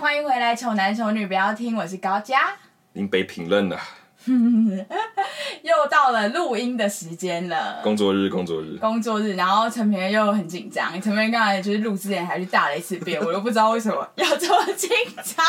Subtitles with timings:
[0.00, 2.54] 欢迎回来，丑男丑女不要听，我是高佳。
[2.92, 3.76] 您被评论了。
[5.62, 7.80] 又到了录音的时间了。
[7.82, 9.34] 工作日，工作日，工作日。
[9.34, 14.88] 然后陈平又很紧张，陈平刚才就是录之前还去大了一次便，我都不知道为什么要这么紧
[15.24, 15.44] 张。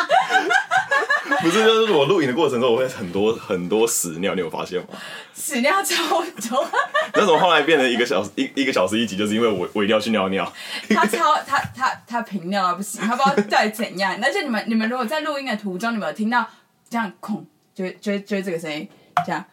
[1.41, 4.87] 不是，就是我录影的过程中，我会很多很多屎尿，你有发现吗？
[5.33, 6.67] 屎尿超多。
[7.13, 10.51] 那怎么后来变成一个小时一一个小时一集，就是因为我我一定要去尿尿。
[10.89, 14.19] 他超他他他频尿到不行，他不知道到底怎样。
[14.21, 16.47] 而且你们你们如果在录音的途中，你们有听到
[16.89, 17.45] 这样空？
[17.75, 18.89] 就就就这个声音，
[19.25, 19.45] 这样，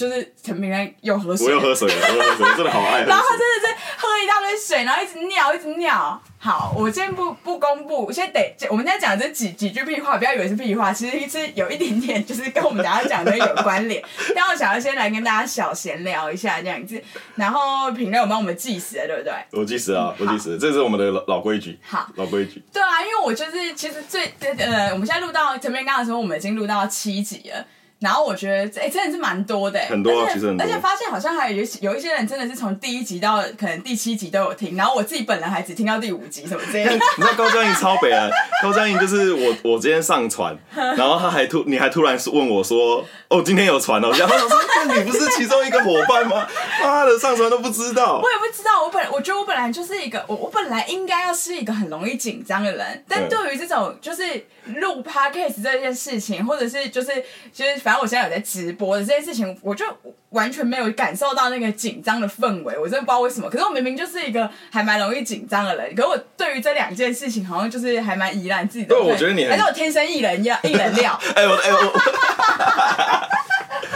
[0.00, 3.06] 就是陈平安又喝水，我又喝水了，我又喝水，我真的好爱喝水。
[3.06, 6.18] 然后他真的是喝一大堆水，然后一直尿，一直尿。
[6.38, 14.02] 好，我先不不公布，先得，我们现在讲的这几几句屁话，不要以为是屁话，其实是有一点点，就是跟我们等下讲的有关联。
[14.34, 16.98] 但我想要先来跟大家小闲聊一下这样子，
[17.34, 19.34] 然后评论有帮我们计时了，对不对？
[19.60, 21.78] 我计时啊，我计时，这是我们的老老规矩。
[21.86, 22.62] 好，老规矩。
[22.72, 27.62] 对啊，因为我就是其实最呃，我们现在录到前面刚刚的时候，我们已经录到七集了。
[28.00, 30.66] 然后我觉得，哎，真的是蛮多的，很多，其实很多。
[30.66, 36.92] 而且发现好像还有有一些人真的是从第一集到可能第七集都有听，然后我自己本人还只听到第五集什么之类的。
[37.18, 38.28] 你知道高佳颖超北啊？
[38.62, 46.46] 高佳颖就是我，我今天上传， 然后他还突，你还突然问我说，哦，今天有传哦，然后我说，那你不是其中一个伙伴吗？
[46.82, 48.18] 妈的，上传都不知道。
[48.22, 54.22] 我也不知道，我本我觉得我本来就是一个，我我本来应该要是一个很容易紧张的人，但对于这种就是
[54.76, 59.84] 录 podcast 这件事情，或者是就是就是反正我现在有在直播的这件事情，我就
[60.28, 63.50] 完全没有感受到那个紧张的氛围，我真的不知道为什么。
[63.50, 68.94] 可是我明明就是一个还蛮容易紧张的人，可是我对于这两件事情好像就是还蛮依赖自己的。
[68.94, 71.18] 对，我觉得你还是我天生艺人要艺人料。
[71.34, 72.00] 哎我哎我。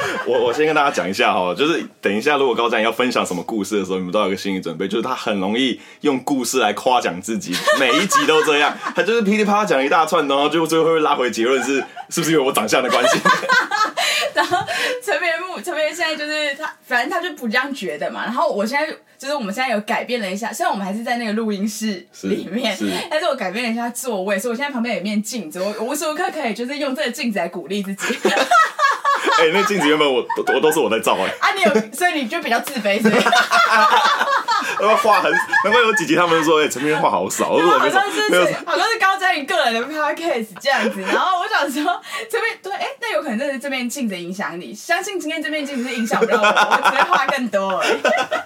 [0.27, 13.19] 我 我先跟大家讲一下哈，就是等一下如果高赞要分享什么故事的时候，你们都要有个心理准备，就是他很容易用故事来夸奖自己，每一集都这样，他就是噼里啪啦讲一大串，然后就最后会拉回结论是是不是因为我长相的关系？
[14.35, 14.59] 然后
[15.03, 18.25] 陈别木陈别现在就是他，反正他就不这样觉得嘛。
[18.25, 28.05] 然后我现在就是我们现在有改变了一下，虽然我们还是在那个录音室里面，是是但是我改变了一下座位，所以我现在旁边有一面镜子，我无时无刻可以就是用这个镜子来鼓励自己。
[29.39, 30.25] 哎、欸，那镜子原本我
[30.55, 31.31] 我都是我在照哎、欸。
[31.41, 33.25] 啊，你有，所以你就比较自卑，是不是？
[34.81, 35.31] 然后话很，
[35.65, 38.23] 难怪有几集他们说，哎、欸，陈明话好少，我好像是
[38.67, 41.01] 好像是高佳颖个人的 podcast 这样子。
[41.03, 44.75] 然后我想说，这边对，哎、欸，那有可能真的是这面镜子影响你。
[44.75, 47.99] 相信今天这面镜子是影响不了我，我只会话更多而已。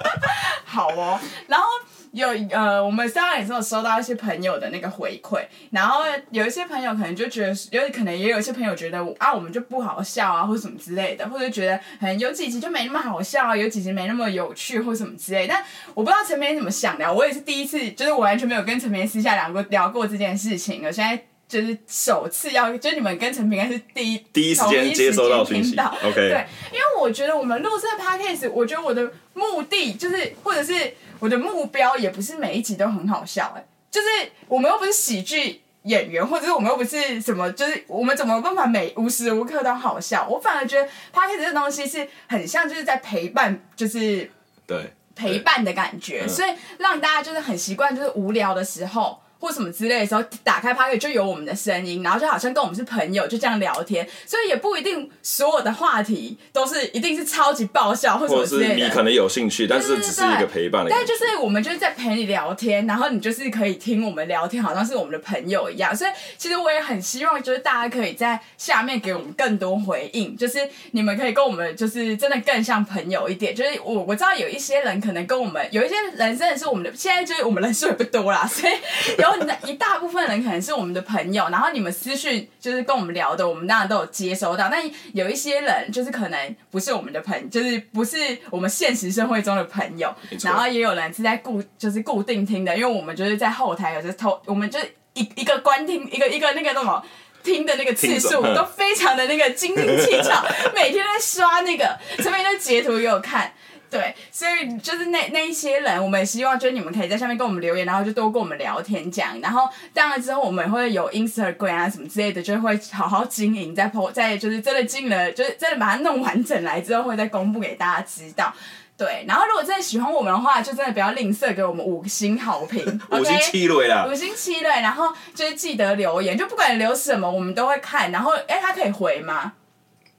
[0.64, 1.66] 好哦，然后。
[2.12, 15.46] 有呃，我们刚刚也是有收到一些朋友的那个回馈，然后有一些朋友可能就觉得，有可能也有一些朋友觉得啊，我们就不好笑啊，或什么之类的，或者觉得可能有几集就没那么好笑啊，有几集没那么有趣或什么之类。
[15.46, 15.62] 但
[15.94, 30.94] 我不知道陈明怎么想的，我也是第一次，就是我完全没有跟陈明私下聊过聊过这件事情，我现在就是首次要，就是你们跟陈平安是第一第一时间接收到听到，OK，对，因为我觉得我们录这个 podcast，我觉得我的目的就是，或者是。
[31.20, 34.06] 我的目标也不是每一集都很好笑，哎，就是
[34.46, 40.28] 我们又不是喜剧演员，或者是我们又不是什么，就是我们怎么有办法每无时无刻都好笑？
[40.30, 44.30] 我反而觉得 Podcast 这东西是很像就是在陪伴，就是
[44.64, 49.20] 对陪伴的感觉，所以让大家就是很习惯，就是无聊的时候。
[49.40, 58.68] 或什么之类的时候，打开 Podcast 就有我们的声音，然后就好像跟我们是朋友，就这样聊天，所以也不一定所有的话题都是一定是超级爆笑或什么之类的。
[58.68, 60.90] 或者是你可能有兴趣，但是只是一个陪伴的。
[60.90, 65.94] 但就是我们就是在陪你聊天，然后你就是可以听我们聊天，好像是我们的朋友一样。
[65.94, 73.54] 所以其实我也很希望，就是大家可以在下面给我们更多回应，就是你们可以跟我们就是真的更像朋友一点。
[73.54, 78.72] 就是我我知道有一些人可能跟我们有一些人真的是我们的，现在就是我们人数也不多啦，所以
[79.18, 79.27] 有。
[79.28, 84.70] 然后你的一大部分人可能是我们的朋友，然后你们私讯就是跟我们聊的，我们当然都有接收到。
[84.70, 88.16] 但有一些人就是可能不是我们的朋友，就是不是
[88.48, 90.14] 我们现实生活中的朋友。
[90.42, 94.78] 然后也有人是在固就是固定听的，因为我们就是在后台有时偷，我们就
[95.12, 97.04] 一一个观听一个一个那个什么
[97.42, 100.42] 听的那个次数都非常的那个精灵气场，
[100.74, 103.52] 每天在刷那个，这边就截图给我看。
[103.90, 109.40] 对，所以就是那那一些人，我们也希望就是你们可以在下面跟我们留言，然后就多跟我们聊天讲。
[109.40, 118.52] 然后当然之后我们会有 Instagram 啊什么之类的，就会好好经营，在 po，在就是真的经营了，就是真的把它弄完整来之后，会再公布给大家知道。
[118.96, 122.82] 对，然后如果真的喜欢我们的话，就真的不要吝啬给我们五星好评，
[123.12, 128.10] 五星七类啦，五星七类，然后就是记得留言，就不管你留什么，我们都会看。
[128.10, 129.52] 然后，哎，他可以回吗？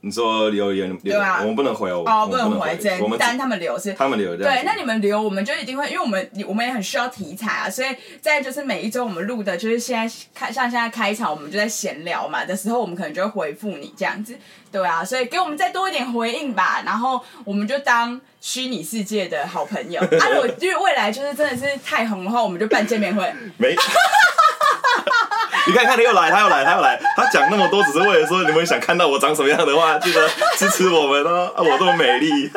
[0.02, 7.90] 你说留言留言，我们不能回哦，哦，不能回，这我们但他们留是，他们留对，那你们留，我们就一定会，因为我们我们也很需要题材啊，所以
[8.22, 14.38] 在就是每一周我们录的，就是现在开像现在开场，我们就在闲聊嘛的时候，我们可能就会回复你这样子，
[14.72, 20.00] 对啊，所以给我们再多一点回应吧，然后我们就当虚拟世界的好朋友。
[20.00, 23.76] 啊，如果因为未来就是真的 是太红的话，我们就办见面会，没。
[25.68, 27.00] 你看，看他又来，他又来，他又来。
[27.16, 31.52] 他讲那么多，只是为了说你们想看到我长什么样的话，记得支持我们哦。
[31.56, 32.50] 啊，我这么美丽。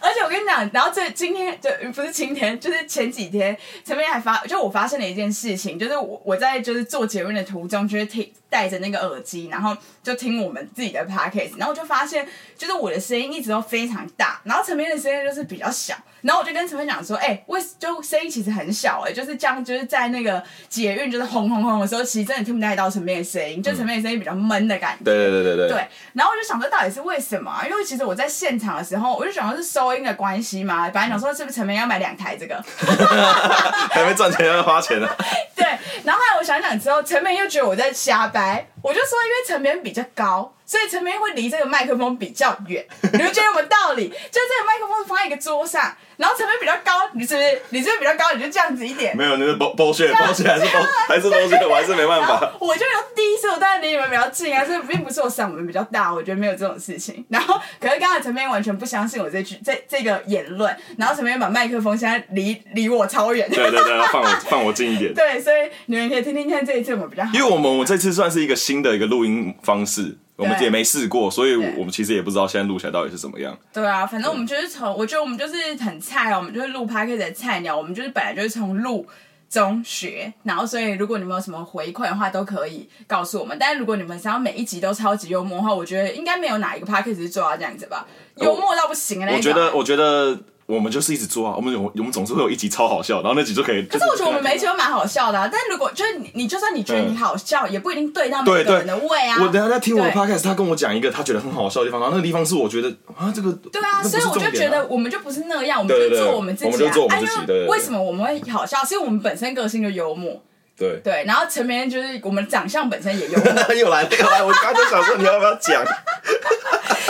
[0.00, 12.24] 而且我跟你讲，然后这今天就不是今天，就是前几天，前面还发，就我发生了一件事情，就是我我在就是做捷运的途中，就是听戴着那个耳机，然后就听我们自己的 podcast，然后我就发现，
[12.56, 25.04] 就是我的声音一直都非常大，然后陈斌的声音就是比较小，然后我就跟陈斌讲说，哎、欸，为就声音其实很小、欸，哎，就是这样，就是在那个捷运就是轰轰轰的时候，其实真的听不太到陈斌的声音，就陈斌的声音比较闷的感觉。
[25.04, 25.68] 对对对对对。
[25.70, 27.66] 对，然后我就想说，到底是为什么、啊？
[27.68, 30.04] 因为其实我在现场的时候，我就想说是收音。
[30.04, 32.62] 的关系嘛，本来想说是不是陈明要买两台这个，
[33.88, 35.08] 还没赚钱要花钱呢。
[35.56, 35.64] 对，
[36.04, 40.52] 然后后来我想想之后，陈明又觉得我在瞎掰，God 我就说因为陈明比较高。
[40.66, 42.82] 所以陈明会离这个麦克风比较远，
[43.12, 44.08] 你们觉得有没有道理？
[44.32, 47.62] 就这个麦克风放在一个桌上，然后陈明比较高，你是不是？
[47.68, 48.32] 你是不是比较高？
[48.34, 49.14] 你就这样子一点。
[49.14, 52.50] 没有，那是剥剥削，剥削还是剥 还是剥削，我还是没办法。
[52.58, 54.64] 我就比较低，所以我当然离你们比较近啊。
[54.64, 57.22] 所以并不是我嗓门比较大，我觉得没有这种事情。
[57.28, 63.46] 然后，可是刚才陈明完全不相信我这句这这个言论，然后陈明把麦克风现在离离我超远。
[63.50, 65.12] 对对对， 放我放我近一点。
[65.12, 67.30] 对，所以你们可以听听看这一次我们比较好。
[67.34, 70.16] 因为我们我这次算是一个新的一个录音方式。
[70.36, 73.56] 我们也没试过，所以我们其实也不知道现在录起来到底是怎么样。
[73.72, 79.06] 对啊，反正我们就是从，我觉得我们就是很菜哦，我们就是录 podcast 的菜鸟，我们就是本来就是从录
[79.48, 83.56] 中学，然后所以如果你们有什么回馈的话，都可以告诉我们。
[83.60, 88.04] 但是如果你们想要每一集都超级幽默的话，我觉得应该没有哪一个 podcast 是做到这样子吧，
[88.38, 89.38] 幽默到不行的那种。
[89.38, 90.36] 我觉得，我觉得。
[90.66, 93.82] 我们就是一直做啊，我们有我们总是会有一集超好笑，然后那集就可以。
[93.82, 99.36] 可是我觉得我们每一集都蛮好笑的，啊，但如果就是你，你就算你觉得你好笑，嗯、也不一定对到每个人的胃啊。
[99.40, 103.52] 我等下在听我的 podcast，他跟我讲一个他觉得很好笑的地方，然后那个地方是我觉得啊这个。
[103.70, 106.72] 对啊，所以我就觉得我们就不是那样，我们就做我们自己，啊。
[106.72, 107.38] 我们就做我们自己。
[107.38, 107.66] 啊、对。
[107.66, 108.84] 为什么我们会好笑？
[108.84, 110.42] 是因为我们本身个性就幽默。
[110.76, 111.00] 对。
[111.04, 113.52] 对，然后陈明就是我们长相本身也幽默。
[113.74, 115.84] 又来又来，我刚才想说你要不要讲。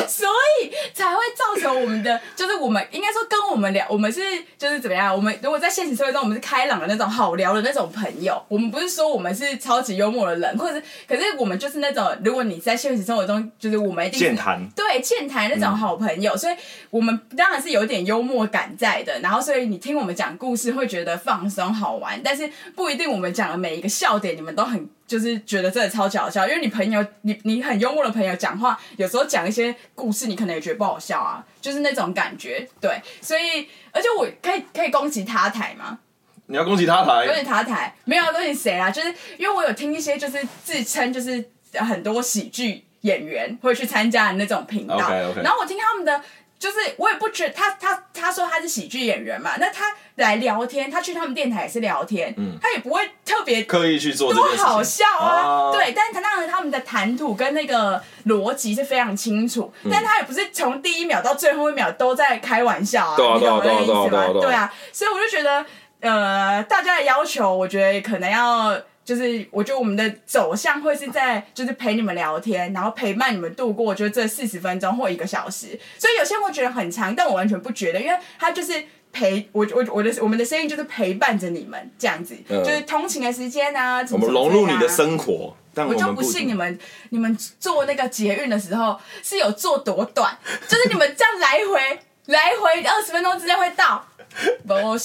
[0.06, 0.28] 所
[0.62, 4.20] 以才会造成我们的，就是我们应该说跟我们聊，我们是
[4.56, 5.14] 就是怎么样？
[5.14, 8.40] 我们如果在现实社会中，我们是开朗的那种，好聊的那种朋友。
[8.48, 16.32] 我们不是说我们是超级幽默的人，或者是，可是我们就是那种，如果你在现实生活中，就是我们一定是健谈，对健谈那种好朋友。
[16.34, 16.54] 嗯、所以
[16.90, 19.18] 我们当然是有点幽默感在的。
[19.20, 24.88] 然后，所以你听我们讲故事会觉得放松好玩，但是不一定我们讲的每一个笑点你们都很。
[25.06, 35.98] 就是觉得真的超级好笑，因为你朋友，你你很幽默的朋友讲话，有时候讲一些故事，你可能也觉得不好笑啊，就是那种感觉，对，所以而且我可以可以攻击他台吗？
[36.46, 37.26] 你要攻击他台？
[37.26, 37.94] 攻击他台？
[38.06, 38.90] 没有要攻击谁啊？
[38.90, 45.42] 就是因为我有听一些就是自称就是很多喜剧演员会去参加的那种频道，okay, okay.
[45.42, 46.18] 然后我听他们的。
[46.64, 49.84] 就是我也不觉得他他他说他是喜剧演员嘛，那他
[50.14, 64.28] 来聊天，他去他们电台也是聊天，嗯，他也不会特别刻意去做多好笑啊，对，但是他当然他们的谈吐跟那个逻辑是非常清楚，嗯、但他也不是从第一秒到最后一秒都在开玩笑啊，你懂我的意思吗？
[64.40, 65.66] 对啊，所以我就觉得
[66.00, 68.74] 呃，大家的要求，我觉得可能要。
[69.04, 75.78] 就是我觉得我们的走向会是在就是陪你们聊天，然后陪伴你们度过就这四十分钟或一个小时。
[75.98, 78.82] 所以有些人会觉得很长，但我完全不觉得，因为他就是
[79.12, 85.54] 陪我我我的我们的声音就是陪伴着你们这样子，就是通勤的时间啊，我们融入你的生活。
[85.76, 86.78] 但我，就不信你们
[87.10, 94.06] 你们坐那个捷运的时候是有坐多短，就是你们这样来回来回二十分钟之内会到。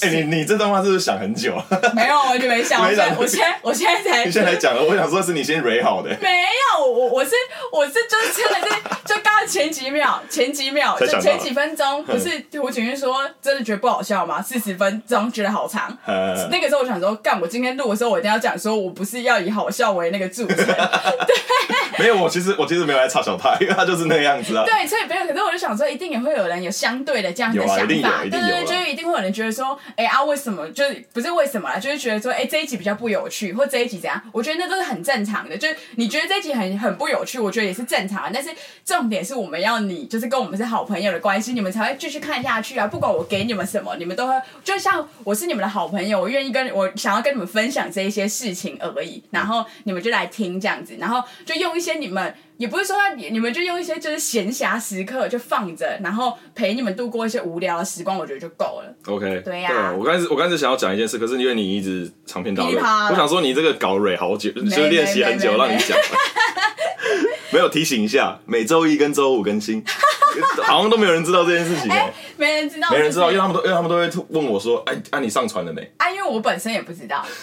[0.02, 1.54] 哎、欸，你你这段话是不是想很久？
[1.94, 2.82] 没有，我就没想。
[2.82, 6.08] 我现我现在我现在才你现在才讲了，我想说是你先 re 好的。
[6.20, 6.28] 没
[6.78, 7.32] 有，我我是
[7.72, 14.42] 我是就是真的是就刚刚前几秒前几秒就前几分钟，不是胡景云说真的觉得不好笑吗？
[14.42, 15.96] 四十分钟觉得好长。
[16.50, 20.56] 那个时候我想说，干我今天录的时候我一定要讲说我不是要以好笑为那个著称。
[20.66, 21.36] 对，
[21.98, 24.64] 没有，我其实我其实没有来嘲笑他，因为他就是那个样子啊。
[24.66, 25.26] 对，所以没有。
[25.26, 29.19] 可是我就想说，一定也会有人有相对的这样的想法，对对对，就是一定会。
[29.20, 30.66] 可能觉得说，哎、欸、啊，为什么？
[30.70, 31.78] 就是不是为什么啦？
[31.78, 34.18] 就是觉得说，哎、这一集比较不有趣，或这一集怎样？
[34.32, 35.58] 我觉得那都是很正常的。
[35.58, 38.30] 就是你觉得这一集很很不有趣，我觉得也是正常的。
[38.32, 38.48] 但是
[38.82, 42.86] 重点是我们要你，就是跟我们是好朋友的关系，你们才会继续看下去啊！
[42.86, 44.32] 不管我给你们什么，你们都会
[44.64, 49.22] 就像我是你们的好朋友，我愿意跟我想要跟你们分享这一些事情而已。
[49.30, 52.34] 然后你们就来听这样子，然后就用一些你们。
[52.60, 58.94] 也不是说你你们就用一些就是闲暇时刻就放着，然后陪你们度过一些无聊的时光，我觉得就够了。
[59.06, 59.94] OK，对呀、啊。
[59.98, 65.96] 我刚才我刚才想要讲一件事，可是因为你一直长篇大论，啪我想说你这个搞蕊好久，就练习很久，让你讲。
[67.50, 69.82] 没有提醒一下，每周一跟周五更新，
[70.62, 72.12] 好像都没有人知道这件事情、欸。
[72.36, 77.24] 没人知道，没人知道，因为他们都因为他们都会问我说：“哎，啊，你上传了没？”啊，因为我本身也不知道。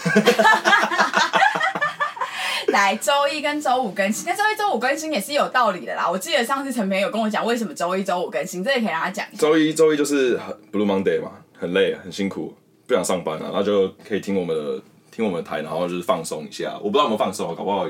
[2.77, 6.07] 来周一跟周五更新，但周一周五更新也是有道理的啦。
[6.07, 9.25] 我记得上次陈培有跟我讲为什么周一周五更新，这也可以让他讲。
[9.35, 10.37] 周一周一就是
[10.71, 12.53] Blue Monday 嘛，很累很辛苦，
[12.85, 14.79] 不想上班啊，然后就可以听我们的
[15.11, 16.77] 听我们的台，然后就是放松一下。
[16.77, 17.85] 我不知道有没有放松，搞不好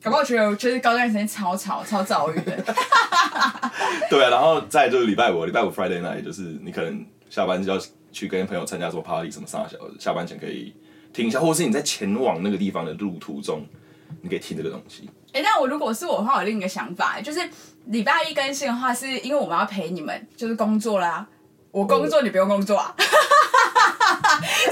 [0.00, 2.56] 搞不好我觉得就是高段时间超吵超躁郁的。
[4.08, 7.80] 对啊，然后再就是礼拜五礼拜五 Friday night，就是你可能下班就要
[8.12, 10.72] 去跟朋友参加什么 party 什么啥小的，下班前可以
[11.12, 13.66] 听一下，或者是你在前往那个地方的路途中。
[14.26, 15.08] 你可以听这个东西。
[15.32, 17.40] 哎、那我如果是我的话，我另一个想法，就是
[17.86, 21.24] 礼拜一更新的话，是因为我们要陪你们，就是工作啦。
[21.70, 22.94] 我工作，你不用工作啊。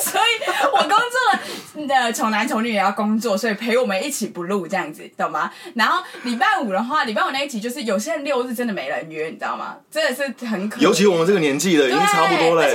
[0.01, 0.97] 所以我工作
[1.33, 5.51] 了，的丑男丑女也要工作，所以陪我们一起不录这样子，懂吗？
[5.75, 9.77] 然后礼拜五的话，礼拜五那一集就是有些人六日真的没人约，你知道吗？
[9.91, 10.81] 真的是很可。
[10.81, 12.67] 尤其我们这个年纪的，已经差不多了。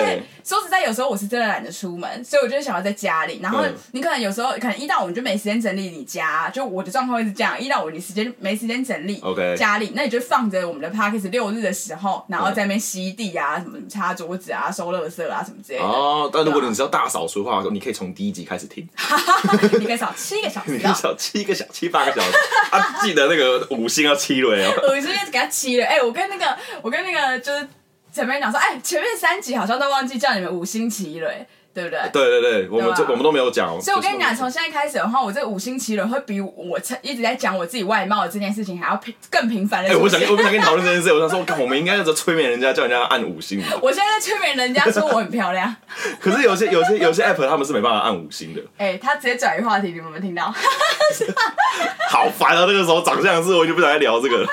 [0.50, 3.40] 说实在，有时候我是真的懒得出门，所以我就想要在家里。
[3.40, 9.22] 然后你可能有时候可能一到五你就没时间整理你家，就我的状况会是这样：一到五你时间没时间整理
[9.56, 15.86] 家里，那你就放着我们的 Podcast 六日的时候，然后在那边吸地啊，什么擦桌子啊，收垃圾啊，什么之类的。
[15.86, 18.90] 哦，但如果你只要大扫除的话，你可以从第一集开始听。
[19.80, 22.32] 你可以扫七个小时，扫七个小七八个小时。
[22.72, 24.74] 啊，记得那个五星要七了哦。
[24.90, 25.86] 五星给他七了。
[25.86, 27.68] 哎、欸，我跟那个，我跟那个就是。
[28.12, 32.00] 前面讲说，哎，前面三集好像都忘记叫你们五星奇瑞，对不对？
[32.12, 33.80] 对对对，我们这我们都没有讲。
[33.80, 39.90] 所以我跟你讲，从现在开始的话，我这五星奇人会比我一直在讲我自己外貌的这件事情还要频更频繁的。
[39.90, 43.62] 哎，我想我不想跟你讨论这件事，我想说， 看我们应该是催眠人家，叫人家按五星。
[43.82, 45.76] 我现在在催眠人家说我很漂亮。
[46.20, 48.62] 可是有些有些有些 app 他们是没办法按五星的。
[48.78, 50.54] 哎，他直接转移话题，你们有没有听到？
[52.10, 52.66] 好烦啊！
[52.68, 54.48] 那个时候长相是，我就不想再聊这个。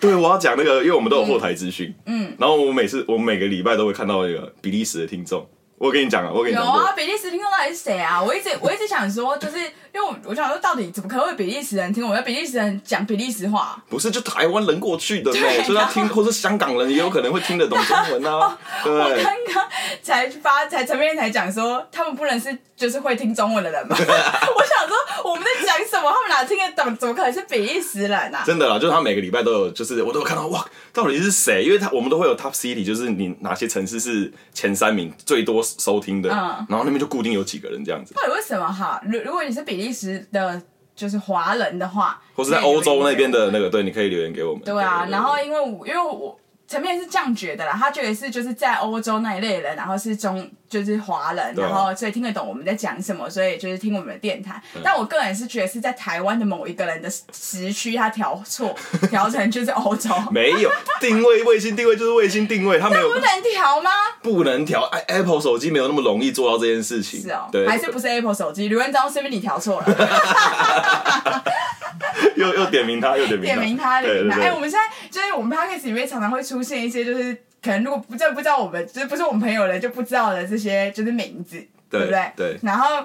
[0.00, 5.46] 对，我要讲那个，因为我们都有后台资讯，嗯，然后我每次，我每个礼拜都会看到那个比利时的听众。
[5.78, 8.22] 我跟你讲啊，我跟你讲，有啊，比利时听众到底是谁啊？
[8.22, 9.56] 我一直我一直想说，就是
[9.96, 13.82] 因为我我想说，到底怎么可能会比利时人听我们比利时人讲比利时话？
[13.88, 18.58] 不是，就台湾人过去的，对，所以他听，或是香港人也有可能会听得懂中文啊。
[18.84, 19.68] 对，我刚刚
[20.02, 23.96] 才发才前面才讲说，他们不能是就是会听中文的人吗？
[23.98, 26.12] 我想说我们在讲什么？
[26.12, 26.94] 他们哪听得懂？
[26.96, 28.42] 怎么可能是比利时人啊？
[28.44, 30.62] 真的啦，就是他每个礼拜都有，就是我都有看到哇，
[30.92, 31.64] 到底是谁？
[31.64, 35.56] 因为他我们都会有 Top City，就是你哪些城市是前三名最多。
[35.78, 38.12] 收听的，嗯、然后那边就固定有几个人这样子。
[38.14, 39.00] 到底为什么哈？
[39.06, 40.60] 如如果你是比利时的，
[40.94, 44.62] 就是华人的话，或是在欧洲那边的那个，对，你可以留言给我们。
[44.62, 46.38] 对啊，然后因为我因为我
[46.68, 50.50] 前面是这样觉得啦，他觉得是就是在欧洲那一类人，然后是中。
[50.68, 54.60] 就是华人，然后所以听得懂我们在讲什么，所以就是听我们的电台。
[54.74, 58.74] 嗯、但我个人是觉得是在台湾的某一个人的时区，他调错，
[59.08, 60.10] 调成就是欧洲。
[60.32, 60.68] 没有
[61.00, 63.92] 定位，卫星定位就是卫星定位，他没有不能调吗？
[64.20, 67.22] 不能调，Apple 手机没有那么容易做到这件事情。
[67.22, 68.68] 是哦，对，还是不是 Apple 手机？
[68.68, 69.86] 刘文章是不是你调错了？
[72.36, 74.40] 又又点名他，又点名他，点名他，点名他。
[74.40, 77.36] 哎、欸，我们现在就是我们 Podcast 里面常常会出现一些就是。
[77.62, 81.56] 可能如果不知不知道我们就是不是我们朋友的就不知道的这些就是名字，
[81.90, 82.32] 对，对不对？
[82.36, 82.58] 对。
[82.62, 83.04] 然后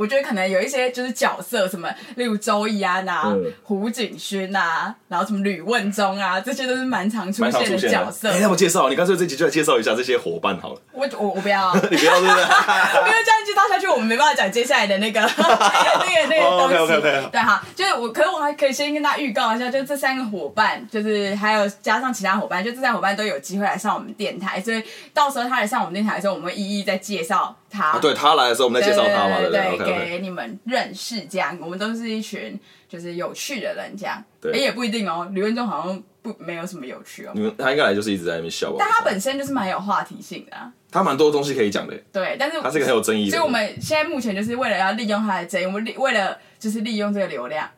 [0.00, 8.30] 我觉得可能有一些就是角色，什么例如周易安啊、嗯、胡景勋啊，然后什么吕问中啊，这些都是蛮常出现的角色。
[8.30, 10.80] 哎，那我介绍，你干脆这集就来介绍一下这些伙伴好了。
[10.94, 12.32] 我我我不要， 你不要是不是？
[12.32, 16.76] 因为这样介绍下去，我们没办法讲接下来的那个 那个那个东西。
[16.80, 17.30] Oh.
[17.30, 27.92] 对哈，就是我，可是我还可以先跟大家预告一下，就这三个伙伴，就是还有加上其他伙伴，就这三个伙伴都有机会来上我们电台，所以到时候他来上我们电台的时候，我们会一一再介绍他。
[27.92, 31.56] 啊、对他来的时候，我们在介绍他嘛，对对对，给你们认识这样。
[31.60, 32.58] 我们都是一群
[32.88, 34.22] 就是有趣的人这样。
[34.40, 37.32] 对，哎也不一定哦，刘文忠好像不没有什么有趣哦。
[37.34, 38.76] 你们他应该来就是一直在那边笑吧？
[38.80, 40.72] 但他本身就是蛮有话题性的啊。
[40.90, 41.96] 他蛮多东西可以讲的。
[42.12, 43.30] 对，但是他是一个很有争议的。
[43.30, 47.68] 所以我们现在目前就是为了要利用他的争议，我们利为了就是利用这个流量。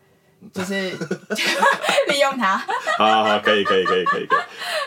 [0.52, 0.90] 就是
[2.08, 2.56] 利用它，
[2.98, 4.40] 好好好，可以可以可以可以可以。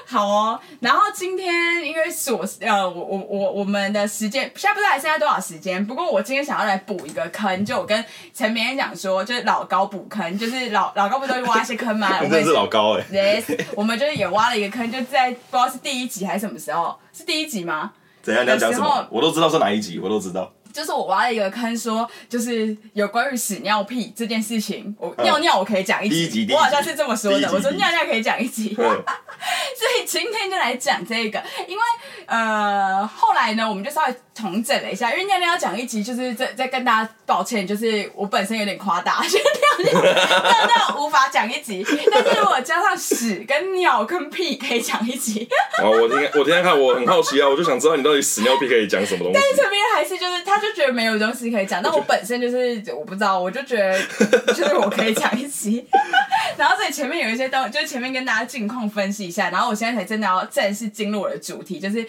[0.08, 12.20] 好哦，然后今天因为琐呃，我我我我们的时间现在不知道还剩下多少时间，不过我今天想要来补一个坑，就我跟陈明讲说，就是老高补坑，就是老老高不都会挖一些坑吗？
[12.22, 13.42] 我们是老高哎、欸。
[13.42, 17.92] Yes，我们就是也挖了一个坑，就在不知道是第一集还是什么时候，是第一集吗？
[18.22, 18.46] 怎样？
[18.46, 19.08] 你要讲什么？
[19.10, 20.52] 我都知道是哪一集，我都知道。
[20.76, 31.82] 就是我挖了一个坑，说就是有关于屎尿屁这件事情，我尿尿我可以讲一集，第一集，我好像是这么说的，我说尿尿可以讲一集， 所以今天就来讲这个，因为
[32.26, 39.40] 呃后来呢，我们就稍微重整了一下，因为尿尿要讲一集，就是在在跟大家抱歉，就是我本身有点夸大，就
[39.80, 45.48] 尿尿尿尿无法讲一集，但是如果加上屎跟尿跟屁可以讲一集。
[45.82, 50.65] 哦，我听我听听看，我很好奇啊，我就想知道你到底屎尿屁可以讲什么东西，但是这边还是就是他。
[50.65, 54.00] 就觉得没有东西可以讲，但我本身就是我不知道，我就觉得
[54.54, 55.86] 就是我可以讲一期，
[56.58, 62.06] 然后所以前面有一些东，就是前面跟大家近况分析一下，然后我现在才真的要正式进入我的主题，就是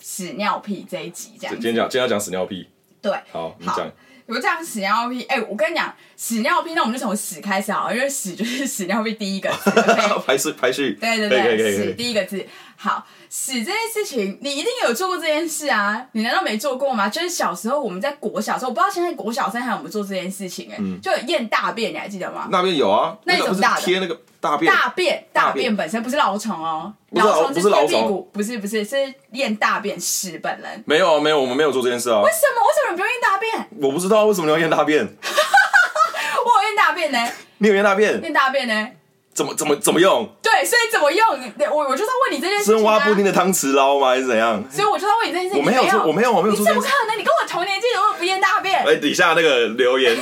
[0.00, 1.54] 屎尿屁这一集这样。
[1.54, 2.68] 今天讲，今天要讲屎尿屁。
[3.00, 3.90] 对，好，你讲。
[4.26, 9.70] 我讲屎尿屁，哎、欸，我跟你讲屎尿屁，那我们就从屎开始好了，因为屎就是屎尿屁第一个字，
[10.26, 10.94] 排序排序。
[10.98, 12.42] 对对对，屎第一个字，
[12.76, 13.06] 好。
[13.36, 16.06] 屎这件事情，你一定有做过这件事啊！
[16.12, 17.08] 你难道没做过吗？
[17.08, 22.48] 就是小时候我们在国小时候，我不知道现在国小生还有没有做这件事情哎、欸，嗯、就有验大便，你还记得吗？
[22.52, 28.96] 大便有啊，那种大贴那个大便，大便大便本身不是老虫哦，老虫是贴屁股，不是不是是
[29.32, 30.84] 验大便屎本人。
[30.86, 32.20] 没有啊没有，我们没有做这件事啊。
[32.22, 32.62] 为什么？
[32.62, 33.68] 为什么你不用验大便？
[33.82, 35.02] 我不知道为什么你要验大便。
[35.04, 37.18] 我有验大便呢。
[37.58, 38.22] 你有验大便？
[38.22, 38.88] 验大便呢？
[39.34, 40.28] 怎么怎么怎么用？
[40.40, 41.26] 对，所以怎么用？
[41.72, 42.64] 我我就是要问你这件事。
[42.66, 44.10] 是挖布丁的汤匙捞吗？
[44.10, 44.62] 还是怎样？
[44.70, 45.58] 所以我就要问你这件事情。
[45.58, 46.60] 我没有做，我没有，我没有做。
[46.60, 47.18] 你怎么可能？
[47.18, 48.78] 你跟我同年纪，怎么不验大便？
[48.78, 50.16] 哎、欸，底下那个留言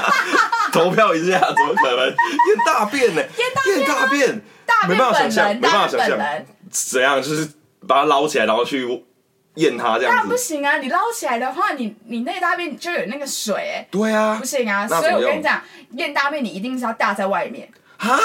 [0.70, 2.16] 投票一下，怎么可能验
[2.66, 3.22] 大便呢？
[3.22, 6.18] 验大便，大便，没办法想象，没办法想象。
[6.18, 7.22] 人怎样？
[7.22, 7.48] 就是
[7.88, 8.86] 把它捞起来，然后去
[9.54, 10.20] 验它这样子。
[10.24, 10.76] 那不行啊！
[10.76, 13.88] 你捞起来的话，你你那大便就有那个水、欸。
[13.90, 14.36] 对啊。
[14.38, 14.86] 不行啊！
[14.86, 15.62] 所以我跟你讲，
[15.96, 17.66] 验大便你一定是要大在外面。
[18.10, 18.20] 啊？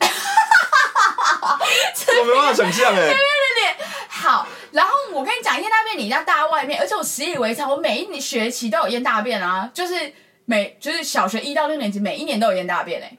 [2.18, 2.96] 我没办法想象哎。
[2.96, 3.76] 对对对，
[4.08, 10.12] 好，然后我跟你讲，验大便你要大在外面，而且我习以为常，我每一学期都有验大便啊，就是
[10.44, 13.16] 每就是小学一到六年级每一年都有验大便哎。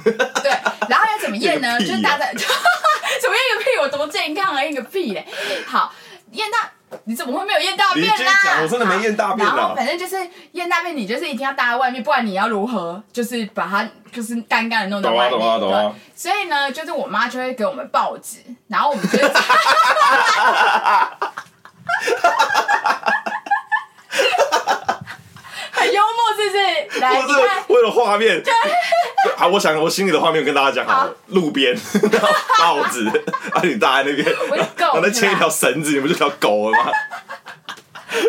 [0.02, 0.50] 对，
[0.88, 1.78] 然后要怎么验呢？
[1.78, 3.76] 就是大在， 怎么验个屁？
[3.80, 5.26] 我多健康啊，验个屁嘞！
[5.66, 5.92] 好，
[6.32, 6.70] 验大。
[7.04, 8.32] 你怎么会没有验大便啦？
[8.62, 9.46] 我真的没验大便。
[9.46, 10.16] 然后反正就是
[10.52, 13.02] 验大便，你就是一定要搭在外面，不然你要如何？
[13.12, 15.38] 就是把它就是干干的弄在外面。
[15.38, 15.94] 懂啊懂啊懂啊。
[16.14, 18.38] 所以呢，就是我妈就会给我们报纸，
[18.68, 19.18] 然后我们就。
[25.80, 27.00] 很幽默，是不是？
[27.00, 28.42] 来，我是，为了画面。
[28.42, 28.52] 对。
[29.36, 31.16] 好，我想我心里的画面跟大家讲好了。
[31.28, 31.74] 路边，
[32.12, 33.06] 然后报纸，
[33.52, 34.36] 啊，你搭在那边，
[34.76, 36.90] 然后再牵一条绳子，你不就条狗了吗？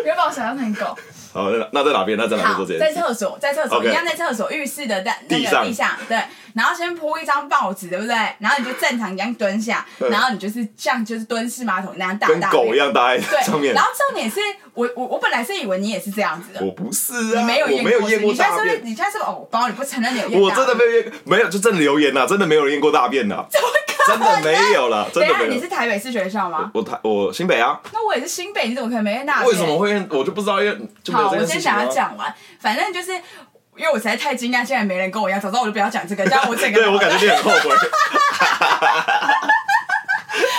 [0.02, 0.96] 不要把我想象成狗。
[1.34, 2.16] 好，那在哪边？
[2.18, 2.94] 那在哪边做这件事？
[2.94, 6.18] 在厕所，在厕所，一样在厕所，浴室的在那个地上，对。
[6.54, 8.14] 然后先铺一张报纸，对不对？
[8.38, 13.74] 然后你就正常一样蹲下，然后你就是像就是蹲式马桶那样大大，跟狗一样大在上面。
[13.74, 14.40] 然后重点是
[14.74, 18.78] 我我我本来是以为你也是这样子的，我不是啊，你没有验过，你现在是不是？
[18.84, 19.68] 你现在是不是偶包？
[19.68, 20.40] 你不承认你有验？
[20.40, 23.44] 我真的没有验，没有就真的留言呐，真的没有人验过大便 呐，
[24.06, 25.50] 真的没有了，真的没有。
[25.50, 26.70] 你是台北市学校吗？
[26.74, 27.80] 我台我新北啊。
[27.92, 29.48] 那我也是新北，你怎么可能没验大便？
[29.48, 30.06] 为什么会验？
[30.10, 30.78] 我就不知道，因为
[31.12, 33.12] 好，我先想要讲完，反正就是。
[33.76, 36.78] 因为我实在太惊讶，竟然没人跟我一样，早知道我就不要讲这个，这样我整个。
[36.80, 37.76] 对，我感觉你很后悔。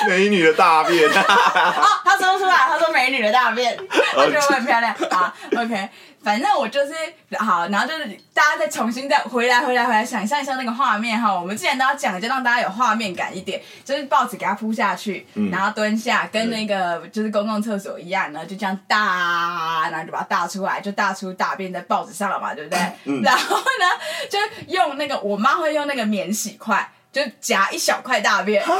[0.07, 1.07] 美女的大便。
[1.09, 3.77] 哦，他说出来，他说美女的大便，
[4.15, 4.93] 我觉得我很漂亮。
[5.09, 5.89] 好，OK。
[6.23, 6.93] 反正我就是
[7.37, 11.33] 好，然后就是大家再重新再回来回来回来想象一下那个画面哈。
[11.33, 22.79] 我们既然都要讲，就让大家有画面感一点，就是报纸给它铺下去，嗯、然后蹲下，跟那个就是公共厕所一样呢，就这样大，然后就把它大出来，就大出大便在报纸上了嘛，对不对？
[23.05, 23.85] 嗯、然后呢，
[24.29, 28.63] 就用那个我妈会用那个免洗筷，就夹一小块大便。
[28.65, 28.79] 好好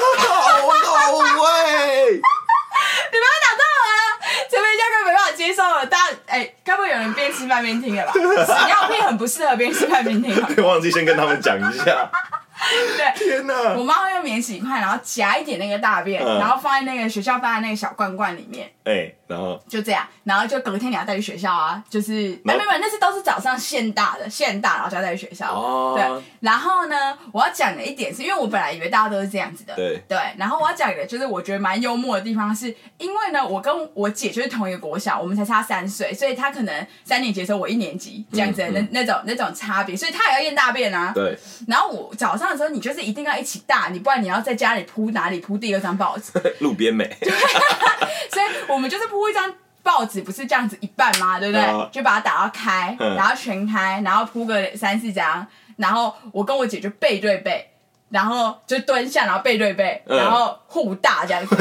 [1.18, 2.22] 味。
[3.14, 3.92] 你们要讲到啊？
[4.50, 6.03] 这边压根没办法接受了，大家
[6.34, 8.12] 哎，该不会有人边吃饭边听了吧？
[8.12, 8.20] 屎
[8.66, 10.36] 尿屁很不适合边吃饭边听。
[10.66, 12.10] 忘记先跟他们讲一下。
[12.98, 13.74] 对，天哪！
[13.74, 18.72] 我妈会用免洗筷，然后夹一点那个大便，嗯、然后放在那个学校放在那个小罐罐里面。
[18.86, 25.52] 哎、欸，然后就这样，然后就隔天你要带去学校啊，就是没没没有，那是都是早上现大的现大，然后就要带去学校。
[25.54, 25.96] 哦。
[25.98, 29.74] 对，然后呢，我要讲的一点是因为我本来以为大家都是这样子的。
[29.76, 30.02] 对。
[30.08, 41.12] 对，然后我要讲的就是我觉得蛮幽默的地方是，是因为呢，我跟我姐就是同一个国小，我们才差三岁，所以她可能三年级的时候我一年级这样子的那、嗯嗯、那种那种差别，所以她也要验大便啊。
[41.16, 41.38] 对。
[41.68, 46.32] 然后我早上的时候，你就是一定要一起大，你不然你要在家里铺哪里铺第二张报纸？
[46.62, 47.06] 路边美。
[47.20, 47.32] 对。
[48.32, 49.54] 所以我们就是铺一张。
[49.84, 51.38] 报纸不是这样子一半吗？
[51.42, 51.90] 对不对？
[51.92, 57.70] 就把它打到开，然后全开，然后铺个三四张，然后我跟我姐就背对背，
[58.08, 61.54] 然后就蹲下，然后背对背，然后互大这样子。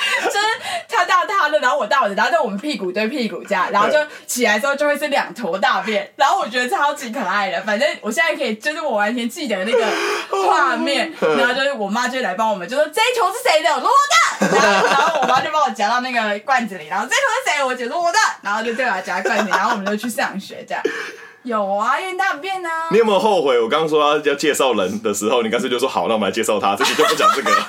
[0.24, 0.46] 就是
[0.88, 7.60] 他大他的，然后我大我的，然后就我们屁股对屁股这样，然后就起来之后就会是两坨大便， 然后我觉得超级可爱的。
[7.62, 9.84] 反正我现在可以，就是我完全记得那个
[10.46, 13.70] 画面， 然后就是我妈就来帮我们，就说这一球是谁的？
[13.74, 14.16] 我说我的。
[14.40, 17.64] 然后然后我妈就帮我夹到那个罐子里，然后这一坨是谁？
[17.64, 18.18] 我姐说我的。
[18.42, 20.82] 然后就对我夹罐子，然后我们就去上学这样。
[21.42, 22.88] 有啊，验大便啊。
[22.90, 23.58] 你有没有后悔？
[23.58, 27.66] 我刚说要介绍人的时候，你干脆就说好，那我们来介绍他，这期就不讲这个了。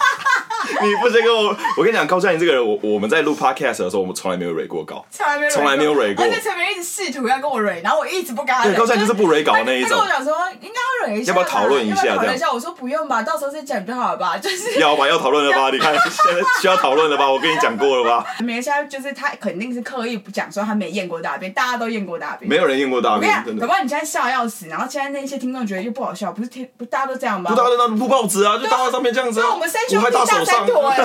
[0.82, 6.26] 你不是跟我，我跟你讲，高嘉玲这个人，我我们在录 podcast 的时候，我们从来没有蕊过稿，从来没有，从来没有蕊过。
[6.26, 8.64] 而且陈明一直试图要跟我蕊，然后我一直不跟他。
[8.64, 9.90] 对，高嘉玲就是不蕊稿的那一种。
[9.92, 12.16] 他跟我讲说应该要蕊一下，要不要讨论一下？
[12.16, 14.38] 讨论一下，我说不用吧，到时候再讲就好了吧。
[14.38, 15.70] 就是要吧，要讨论了吧？
[15.72, 17.30] 你看现在需要讨论了吧？
[17.30, 18.26] 我跟你讲过了吧？
[18.40, 23.32] 没有，现在就是他肯定是刻意不讲说他没验过大便，大家都验过大便，没有人验过大便。
[23.46, 27.50] 真的你现在笑要死，然后现在那些听众觉得又不好笑，不是听不大家都这样吗？
[27.50, 29.42] 不大家都那铺报纸啊，就搭在上面这样子。
[29.42, 30.98] 我们三兄弟大三坨哎。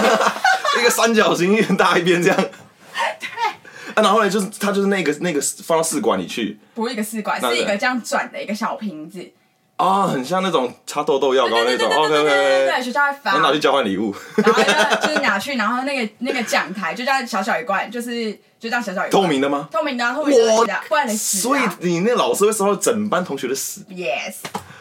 [0.79, 2.37] 一个三角形，一边大一边这样。
[2.37, 3.29] 对。
[3.95, 6.59] 啊，然后呢，就是它就是那个那个放到试管里去。
[6.75, 9.27] 不是一个试管，是一个这样转的一个小瓶子。
[9.77, 11.91] 啊，很像那种擦痘痘药膏那种。
[11.91, 12.25] OK OK。
[12.25, 13.33] 对，学校会发。
[13.39, 14.15] 拿去交换礼物。
[14.37, 19.23] 然后就就是拿去，然后那个那个讲台就这样小小一罐，就是就这样小小一罐。
[19.23, 19.69] 透明的吗？
[19.73, 20.81] 透明的，透明的。
[20.89, 21.39] 不然的屎。
[21.39, 23.81] 所以你那老师会收到整班同学的屎。
[23.91, 24.35] Yes。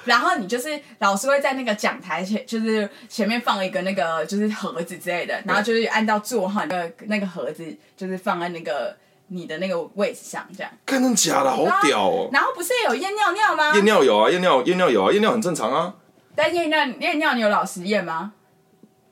[0.05, 8.95] 然后你就是老师会在那个讲台前，就是前面放一个那个就是盒子之类的，然后就是按照座号，那个那个盒子就是放在那个
[9.27, 10.71] 你的那个位置上，这样。
[10.85, 11.51] 真的假的？
[11.51, 12.29] 好屌哦！
[12.31, 13.73] 然后不是有验尿尿吗？
[13.75, 15.95] 验尿有啊，验尿验尿有啊，验尿很正常啊。
[16.35, 18.33] 但验尿验尿你有老实验吗？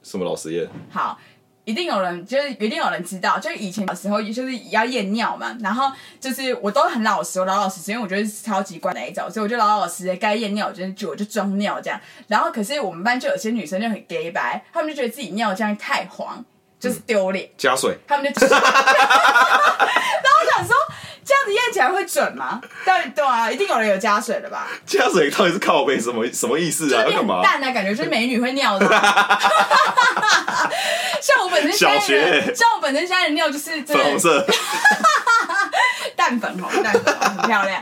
[0.01, 0.67] 什么老实验？
[0.89, 1.17] 好。
[1.65, 11.99] 一定有人，就是一定有人知道，就是以前的时候，就是要验尿嘛，然后就是我都很老实，我老老实实，因为我觉得是超级乖那一种，所以我就老老实实该验尿，我就就我就装尿这样。
[12.27, 16.43] 然后可是我们班就有些女生就很 gay 白，她们就觉得自己尿这样太黄，
[16.79, 18.47] 就是丢脸，加水，她们就，
[21.43, 22.61] 样子验起来会准吗？
[22.85, 24.67] 对对啊，一定有人有加水的吧？
[24.85, 27.03] 加水到底是靠背什么什么意思啊？
[27.03, 27.41] 要干嘛？
[27.43, 28.85] 淡啊，感觉就是美女会尿的。
[31.21, 34.45] 像我本身现在的，小学像我本身现在的尿就是粉红色，
[36.15, 37.81] 淡粉红，淡粉红很漂亮。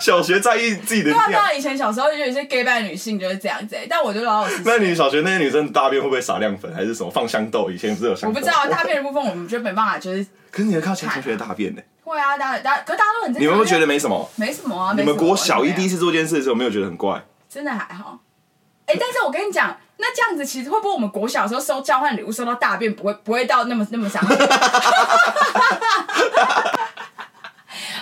[0.00, 1.26] 小学在意自己的尿。
[1.26, 4.62] 对啊，以前小时候就有一些 gay 拜女性就是这样子，但我就老老实实。
[4.66, 7.70] 那你小学那些女生大便会不会撒亮粉，还是什么放香豆？
[7.70, 8.28] 以前不是有香豆？
[8.28, 10.26] 我不知道大便的部分，我们就没办法，就是。
[10.56, 11.82] 可是你要靠前同学的大便呢？
[12.02, 13.42] 会啊，大大，可是大家都很正常。
[13.42, 14.26] 你们会觉得没什么？
[14.36, 14.94] 没什么啊。
[14.96, 17.22] 你们国小一第一次做这件事的时候，没有觉得很怪？
[17.46, 18.20] 真的还好。
[18.86, 24.24] 哎、欸，但是我跟你讲，那这样子其实会不会我们国小的时候收交换礼物收到大便，不会不会到那么那么伤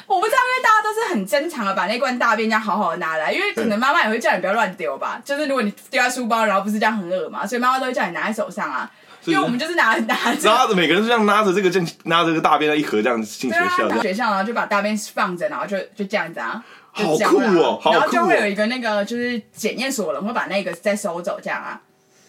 [0.07, 5.21] 我不知道，因为大家都是很正常的，把那罐大便这样好好的拿来，因为可能妈妈也会叫你不要乱丢吧。
[5.25, 8.89] 就是如果你丢在书包，然后不是这样很恶嘛，所以妈妈都会叫你拿在手上啊。
[9.27, 21.81] 因为我们就是拿拿着，拿着每个人就这样拿着这个进，拿着这个大便的一盒这样进学校，对啊，学校然后就把大便放着，然后就就这样子啊，好酷哦，然后就会有一个那个就是检验所的人会把那个再收走这样啊。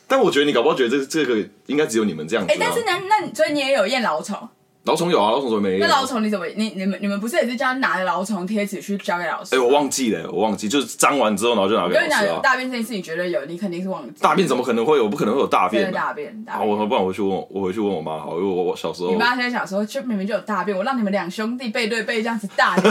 [0.08, 2.54] 但我觉得你搞不好觉得这这个应该只有你们这样子。
[2.54, 4.48] 哎，但是那那所以你也有验老虫。
[4.86, 5.80] 老虫有啊，老虫怎么没？
[5.80, 6.46] 那老虫你怎么？
[6.56, 9.56] 你你们你们不是也是这样拿着老虫贴纸去交给老师？
[9.56, 12.06] 哎、欸，我忘记了，我忘记，就是脏完之后，然后就拿给老师。
[12.06, 13.44] 我跟你讲，大便这件事，你绝对有？
[13.46, 14.12] 你肯定是忘记。
[14.22, 15.10] 大便怎么可能会有？
[15.10, 15.92] 不可能会有大便。
[15.92, 16.60] 大便，大便。
[16.60, 19.10] 好，我不然我回去问，我回去问我妈好，因为我我小时候。
[19.10, 22.76] 你妈现在小时候就明明就有大便，我让你们两兄弟背对背这样子大。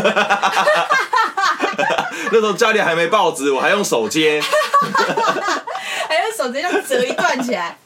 [2.32, 4.42] 那时候家里还没报纸，我还用手接。
[6.08, 7.76] 还用手直接这样折一段起来。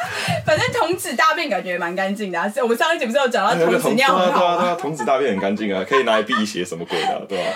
[0.46, 4.56] 反正童子大便感觉蛮干净的，啊，是我们上一集不是有讲到童子尿很好吗？
[4.56, 7.52] 对啊，对啊，童子大便很干净啊，可以拿来辟邪什么鬼的，对吧？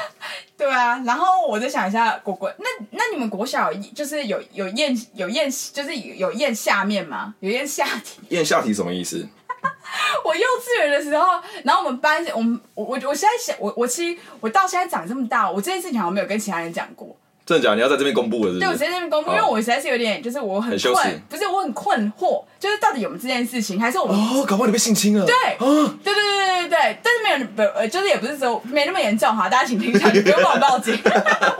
[0.56, 7.34] 对啊，然后我再想一下，果果，那那你们国小就是有有验有验，就是有验下面吗？
[7.40, 8.20] 有验下体？
[8.28, 9.26] 验下体什么意思？
[10.24, 17.16] 我幼稚园的时候，然后我们班，我们我我我现在想，我我其实我到现在长这么大，我这件事情好像没有跟其他人讲过。
[17.44, 17.76] 真的假的？
[17.76, 18.60] 你要在这边公布了是不是？
[18.60, 25.26] 对，我直接在这边公布，因为我实在是有点，就是我很困，不是我很困惑，就是到底有没有这件事情，还是我们哦，搞不好你被性侵了？
[25.26, 30.96] 对，对对对对对对，但是没有不呃，就是也不是说没那么严重哈，大家请听一下，你不用帮我报警，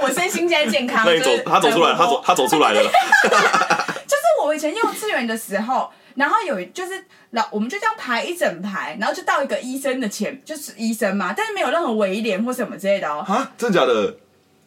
[0.01, 1.03] 我身心现在健康。
[1.05, 2.81] 那你走，他走出来，他走他走出来了。
[2.83, 6.93] 就是我以前幼稚园的时候，然后有就是
[7.31, 13.25] 老我们就这样排一整排，然后就到一个医生的前，就是医生嘛，但是没有任何围帘或什么之类的哦。
[13.27, 14.15] 啊，真的假的？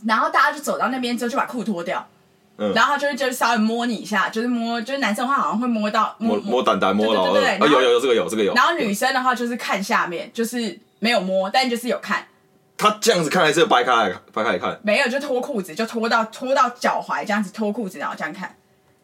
[0.06, 2.08] 然后大家就走到那边之后，就把裤脱掉，
[2.58, 8.54] 嗯，然后就是就稍微摸你一下，就是摸，就是男生的话好像会摸到摸摸蛋蛋摸了，对对对，有有有这个有这个有。
[8.54, 12.28] 然后女生的话就是看下面，就是没有摸，但就是有看。
[12.78, 14.78] 他这样子看还是掰开来掰开来看？
[14.84, 18.54] 没有，就脱裤子，就脱到脱到脚踝这样子脱裤子，然后这样看。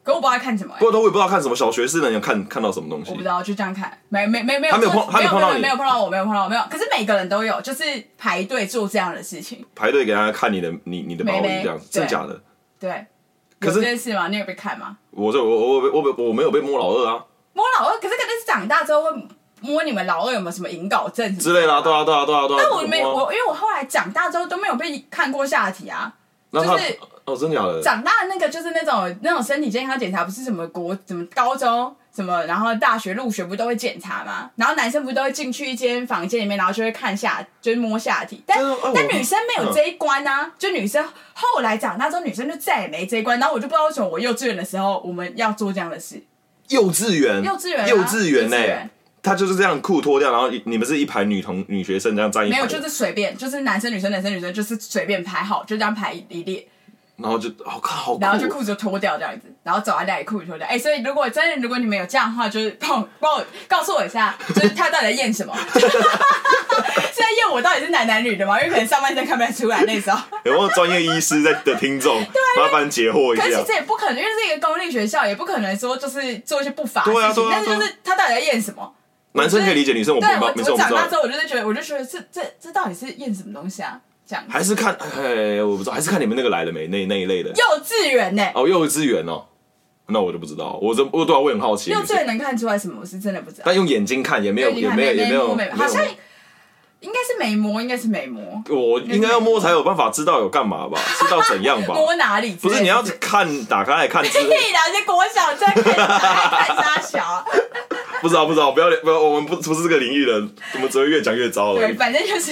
[0.04, 0.80] 可我不知道在看什么、欸。
[0.80, 3.12] 过头我也不知道看什么，小学是能有看看到什么东西。
[3.12, 4.74] 我不知道，就这样看，没没没没有。
[4.74, 6.62] 他没有碰，他没有碰到你，没有碰到我，没有碰到我，没有。
[6.70, 7.84] 可是每个人都有，就是
[8.18, 9.64] 排队做这样的事情。
[9.76, 12.42] 排队给大家看你的，你你的毛衣这样，真的假的？
[12.80, 13.06] 对。
[13.60, 14.28] 可是这件事吗？
[14.30, 14.98] 你有被看吗？
[15.12, 17.24] 我这我我我我我没有被摸老二啊。
[17.54, 19.12] 摸老二，可是肯定是长大之后会
[19.60, 21.82] 摸你们老二有没有什么引导症之类的啊？
[21.82, 22.64] 对啊对啊对啊对啊。
[22.64, 26.12] 但我没我，因为我后来长大之后都没有被看过下体啊。
[26.52, 27.82] 就是哦，真的假的？
[27.82, 34.50] 长大的那个就是那种那种身体健康检查，不是什么国什么高中什么，然后大学入学不都会检查吗？
[34.56, 38.44] 然后男生不都会进去一间房间里面，然后就会看下，就是摸下体。
[38.46, 40.44] 但、啊、但女生没有这一关啊！
[40.46, 41.04] 嗯、就女生
[41.34, 43.40] 后来长大之后，女生就再也没这一关。
[43.40, 46.22] 然后我就不知道为什么我幼稚园的时候我们要做这样的事。
[46.70, 48.90] 幼稚园，幼稚园、啊，幼稚园呢、欸？
[49.24, 52.58] 他就是这样裤脱掉，然后你们是一排女同女学生这样站一排。
[52.58, 56.68] 没有，就是随便，就是男生女生男生女生就是随便排好，就这样排一列。
[57.22, 60.66] 然后就好看，好看，然后就裤子就脱掉这样子，然后走在那里裤子脱掉。
[60.68, 65.56] 哎、欸，所以如果真的如果你们有这样的话，就是 帮我帮我告诉我一下，就是他到底在验什么？
[65.74, 68.60] 是在验我到底是男男女的吗？
[68.60, 70.20] 因为可能上半身看不太出来那时候。
[70.44, 72.18] 有没有专业医师在的听众？
[72.34, 73.44] 对，麻烦解惑一下。
[73.44, 77.22] 可是这也不可能，因为是一个公立学校，也不可能说就是做一些不法的事情。
[77.22, 78.94] 对啊，对啊，但是就是他到底在验什么？
[79.34, 80.48] 男生可以理解，女生我不明白。
[80.48, 84.00] 我长大之后，我就在觉得，我就觉得这这这到底是验什么东西啊？
[84.50, 88.46] 还是看，哎，我不知道，还是看你们那个来了没那那一类的幼稚园呢？
[88.56, 89.46] 哦，幼稚园哦，
[90.08, 92.98] 那我就不知道，我这我对啊，我很好奇，幼稚园能看出来什么？
[93.02, 93.64] 我是真的不知道。
[93.66, 96.06] 但用眼睛看也没有，也没有，也没有，好像
[97.02, 98.44] 应该是没摸，应该是没摸。
[98.70, 101.00] 我应该要摸才有办法知道有干嘛吧？
[101.20, 101.96] 知道怎样吧？
[101.96, 102.52] 摸哪里？
[102.62, 104.24] 不是你要看，打开来看。
[104.24, 104.82] 你啦！
[104.94, 107.46] 这国小在看， 看啥小？
[108.22, 110.34] 不知道，不知道，不要不要，我们不不是这个领域的，
[110.76, 111.80] 我们只会越讲越糟了。
[111.80, 112.52] 对，反正就是，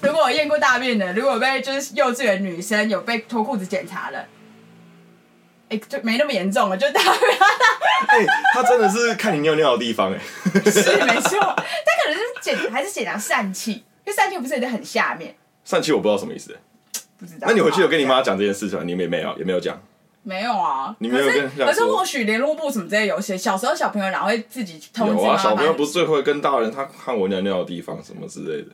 [0.00, 4.18] 如果我验过大便的，如果被就是幼稚园女生有被脱裤子检查了，
[5.68, 7.12] 哎、欸，就没那么严重了，就大便。
[8.06, 10.18] 哎、欸，他真的是看你尿尿的地方，哎，
[10.70, 13.72] 是没错，他可能是检还是检查疝气，
[14.04, 15.34] 因为疝气不是也在很下面。
[15.66, 16.56] 疝气我不知道什么意思，
[17.18, 17.46] 不知道。
[17.48, 18.84] 那你回去有跟你妈讲这件事情吗？
[18.84, 19.80] 你们也没有，也没有讲。
[20.26, 25.22] 没有啊，你没有跟，可是或许联络簿什么之类有些，小时候小朋友哪会自己通知？
[25.22, 28.68] 有啊，小朋友不是最会跟大人他看我尿尿的地方什么之类的，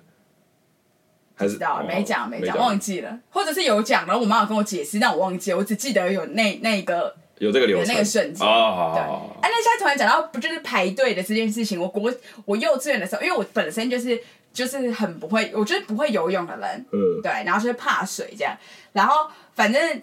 [1.34, 7.92] 还是知道没讲没讲忘记了，或者是有讲，然后我妈有跟我解释，但我忘记了，我只记得有那那个有这个流程。
[7.92, 8.46] 那个瞬间。
[8.46, 9.02] 啊，对，
[9.42, 11.80] 哎，那现在突然讲到不就是排队的这件事情？
[11.80, 12.12] 我国
[12.44, 14.16] 我幼稚园的时候，因为我本身就是
[14.52, 18.56] 就是很不会，我就是不会游泳的人，嗯，对，然后就是怕水这样，
[18.92, 20.00] 然后反正。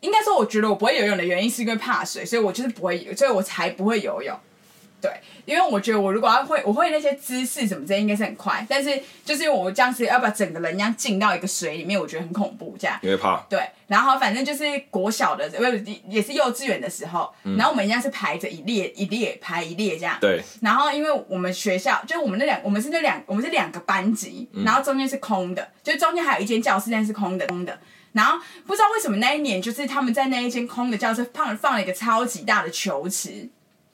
[0.00, 4.38] 应该说，我觉得我不会游泳的原因是因为怕水，所以我就是不会，所以我才不会游泳。
[5.00, 5.12] 对，
[5.44, 8.66] 因为我觉得我如果要会，我会那些姿势什么之类，应该是很快。
[8.68, 12.98] 但是就是因为我这样子要把整个人这样浸到一个水里面，我觉得很恐怖，这样。
[13.02, 13.40] 因为怕。
[13.48, 15.62] 对，然后反正就是国小的，不
[16.08, 20.16] 也是幼稚园的时候，嗯、然后我们一样是排着一列一列排一列这样。
[20.20, 20.42] 对。
[20.62, 27.78] 然后因为我们学校就我们那两，我们是那两，我们是两个班级，然后中间是空的，就中间还有一间教室，但是空的，空的。
[28.12, 33.48] 然后不知道为什么那一年，就是他们在那一间空的教室放放了一个超级大的球池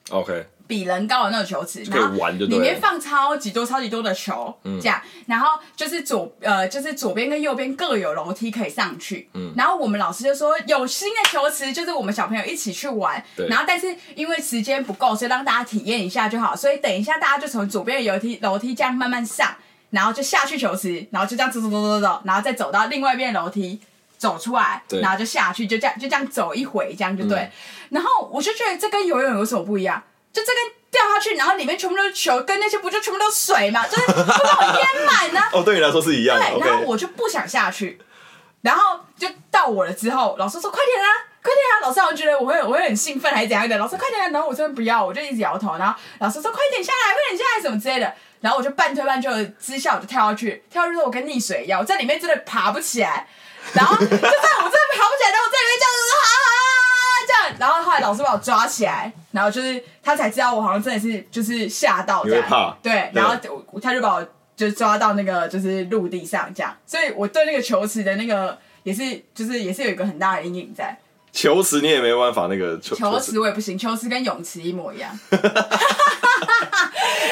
[0.09, 19.55] ，OK，比人高的那种球池，然后里面放超级多超级多的球，嗯，这样，然后就是左呃就是左边跟右边各有楼梯可以上去，嗯，然后我们老师就说有新的球池，就是我们小朋友一起去玩，对，然后但是因为时间不够，所以让大家体验一下就好，所以等一下大家就从左边的楼梯楼梯这样慢慢上，
[19.91, 23.79] 然后就下去球池，然后就这样走走走走走，然后再走到另外一边的楼梯。
[24.25, 27.37] 走出来，然后就下去，就这样就这样走一回，这样就对。
[27.39, 27.51] 嗯、
[27.91, 30.01] 然后我就觉得这跟游泳有什么不一样？
[30.33, 33.85] 就这跟掉下去，然后里面全部都是球，跟那些不就全部都是水嘛？
[33.87, 35.41] 就是不把我淹满呢？
[35.53, 36.43] 哦，对你来说是一样的。
[36.43, 38.01] 对，然后我就不想下去，
[38.61, 41.07] 然后就到我了之后，老师说快点啊，
[41.43, 41.87] 快点啊！
[41.87, 43.77] 老师好像觉得我会我会很兴奋还是怎样的？
[43.77, 44.29] 老师快点啊！
[44.29, 45.77] 然后我真的不要，我就一直摇头。
[45.77, 48.13] 然后老师说快点下来，快点下来，什么之类的。
[48.41, 53.27] 然后我就半推半就之下我就跳下去，跳下去之后我跟溺水一样，我在里面真的爬不起来。
[53.73, 56.47] 然后就在我真的爬不起来，然后我在里面这样子哈哈
[57.27, 63.35] 这样，然后后来老师把我抓起来，然后就是他才知道我好像真的是就是吓到这样，怕对，然后
[63.81, 70.97] 他就把我就抓到那个就是陆地上这样，所以我对那个球池的那个也是就是也是有一个很大的阴影在。
[71.31, 75.11] 球池你也没办法那个球球池我也不行，球池跟泳池一模一样。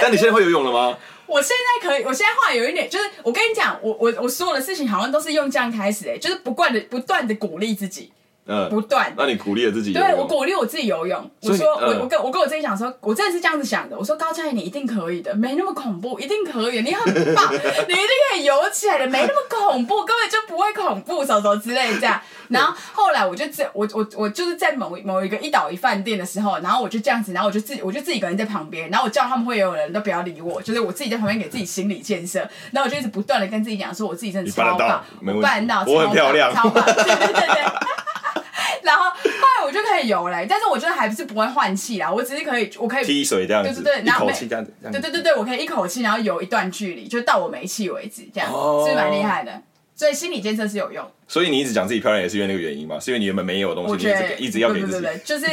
[0.01, 0.97] 但你现在会游泳了吗？
[1.33, 8.12] 我现在可以，我现在话有一点，就是我跟你讲，我我我所有的事情好像都是用这样开始，哎，就是不断的不断的鼓励自己，
[8.45, 9.13] 嗯，不断。
[9.17, 9.93] 那你鼓励了自己？
[9.93, 11.31] 对，我鼓励我自己游泳。
[11.41, 13.97] 我说我我跟我跟我自己讲说，我真的是这样子想的。
[13.97, 22.19] 我说高嘉怡，你一定可以的，没那么恐怖，一定可以，你很棒， 你一定可以游起来的，没那么恐怖，根本就不会恐怖，什么什么之类的这样。
[22.49, 32.39] 然后后来我就这我我我就是在某某一个一岛一饭店的时候，然后我就这样子，然后我就自己我就自己一个人在旁边，然后我叫他们会游泳的人都不要理我，就是我自己在旁边给自己心理建设，
[32.71, 37.92] 然后我就一直不断的跟自己讲说，我自己真的超棒，我办到，我很漂亮，超棒，对对对对。
[40.07, 49.61] 然后后来我就可以游了，但是我觉得还不是不会换气啦，我只是可以，我可以踢水这样子，对对对，然后一口气这样子，对对对对，我可以一口气然后游一段距离，就到我没气为止，这样、哦、是蛮厉害的。
[49.95, 51.09] 所以心理建设是有用。
[51.27, 52.99] 所以你一直讲自己漂亮，也是因为那个原因吗？
[52.99, 54.91] 是因为你原本没有的东西，你一直一直要给自己。
[54.93, 55.45] 对对对，就是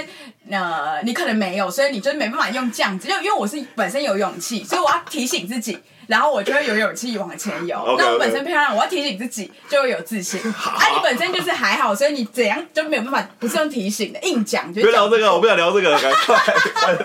[0.51, 3.09] 呃，你可能没有，所以你就没办法用这样子。
[3.09, 7.77] 就因为我是本身有勇气，所以我要提醒自己，然后我就会有勇气往前游。
[7.81, 7.97] Okay, okay.
[7.99, 10.41] 那我本身漂亮，我要提醒自己，就会有自信。
[10.53, 14.83] 好啊，你本身就是还好，所以你怎样就没有办法，不是用提醒的，硬讲就。
[14.83, 16.37] 不要聊这个，我不想聊这个，赶快，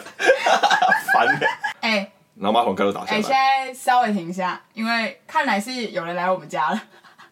[1.14, 1.48] 烦的。
[1.80, 3.18] 哎、欸，然后马桶盖都打下来。
[3.18, 6.82] 哎、欸，现在稍微停一下，因为看来是有人来我们家了。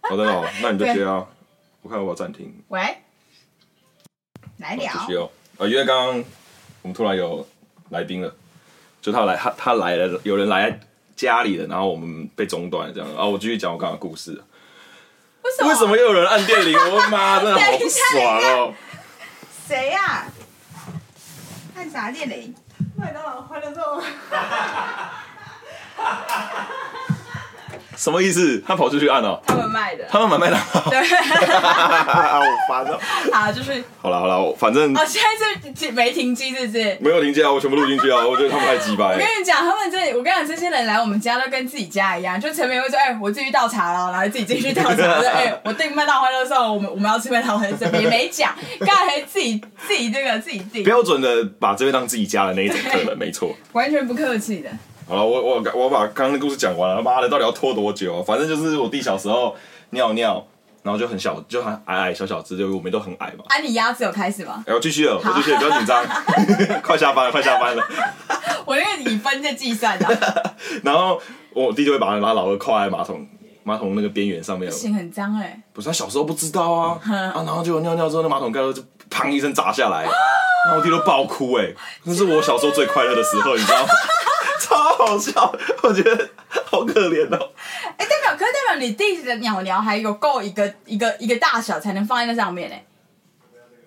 [0.03, 1.25] 好的哦， 那你就接啊。
[1.81, 2.53] 我看我暂停。
[2.69, 2.81] 喂，
[4.57, 4.91] 来聊。
[4.93, 5.29] 继续哦。
[5.57, 6.23] 呃，因为刚刚
[6.81, 7.45] 我们突然有
[7.89, 8.33] 来宾了，
[9.01, 10.79] 就他来，他他来了，有人来
[11.15, 13.09] 家里了，然后我们被中断了，这样。
[13.13, 14.31] 然后我继续讲我刚刚的故事。
[15.43, 15.69] 为什么？
[15.69, 16.77] 为什么又有人按电铃？
[16.77, 18.73] 我的妈，真的好 不爽哦。
[19.67, 20.27] 谁呀、啊？
[21.75, 22.53] 按啥电铃？
[22.95, 23.83] 麦当劳欢乐颂。
[27.95, 28.61] 什么意思？
[28.65, 29.43] 他跑出去按了、喔。
[29.45, 30.03] 他们卖的。
[30.09, 30.89] 他们买麦当劳。
[30.89, 30.99] 对。
[31.53, 32.99] 好烦哦。
[33.31, 33.83] 好，就是。
[34.01, 34.95] 好了好了，反正。
[34.95, 36.97] 哦，现在是没停机，是不是？
[36.99, 38.25] 没有停机啊，我全部录进去啊！
[38.25, 39.07] 我觉得他们太鸡巴。
[39.07, 44.95] 我跟你讲，他们这，我跟你讲，这些人来我们家都跟自己家一样，就前面会说：“哎、欸，我自己倒茶了，然后自己进去倒茶。
[44.95, 47.65] 说 ”哎、欸，我订麦当劳的时候，我们我们要吃麦当劳
[47.99, 50.83] 也没讲，刚才自己自己这个自己订。
[50.83, 53.55] 标准的把这边当自己家的那一种客人，没错。
[53.73, 54.69] 完全不客气的。
[55.07, 57.01] 好了，我我我把刚刚的故事讲完了。
[57.01, 58.23] 妈的，到底要拖多久啊？
[58.25, 59.55] 反正就是我弟小时候
[59.91, 60.45] 尿尿，
[60.81, 63.43] 然后就很小，就很矮矮小小只，就我们都很矮嘛。
[63.47, 64.63] 啊，你鸭子有开始吗？
[64.65, 66.05] 哎、欸，我继续了，我继续了，不要紧张，
[66.81, 67.83] 快下班了，快下班了。
[68.65, 70.55] 我那个以分在计算的。
[70.83, 71.21] 然后
[71.53, 73.27] 我弟就会把把老二靠在马桶
[73.63, 74.71] 马桶那个边缘上面。
[74.71, 75.61] 心很脏哎、欸。
[75.73, 83.89] 不是他小时候不知道啊，啊，然后结果尿尿之后，那马桶盖就砰一声砸下来，然后我弟都爆哭哎、欸，那是我小时候最快乐的时候，你知道吗？
[84.73, 86.29] 超好笑，我觉得
[86.65, 87.51] 好可怜哦。
[87.97, 92.75] 哎、欸，代表，可是代表你弟弟的鸟鸟还有够一个一个一个大小才能放在那上面呢？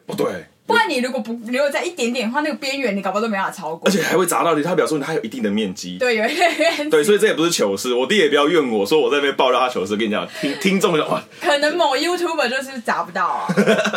[0.07, 3.89] 不对，不然你如果不留果在一点点的话，那个边缘你搞不好都没办法超过。
[3.89, 5.99] 而且还会砸到你，他表示他有一定的面积。
[5.99, 6.91] 对，有一点面积。
[6.91, 7.93] 对，所以这也不是糗事。
[7.93, 13.49] 我弟也不要怨我说我在那边爆料他糗事，跟你讲，听听众的话，可能某 YouTuber 就是砸不到啊。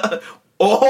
[0.58, 0.88] 哦。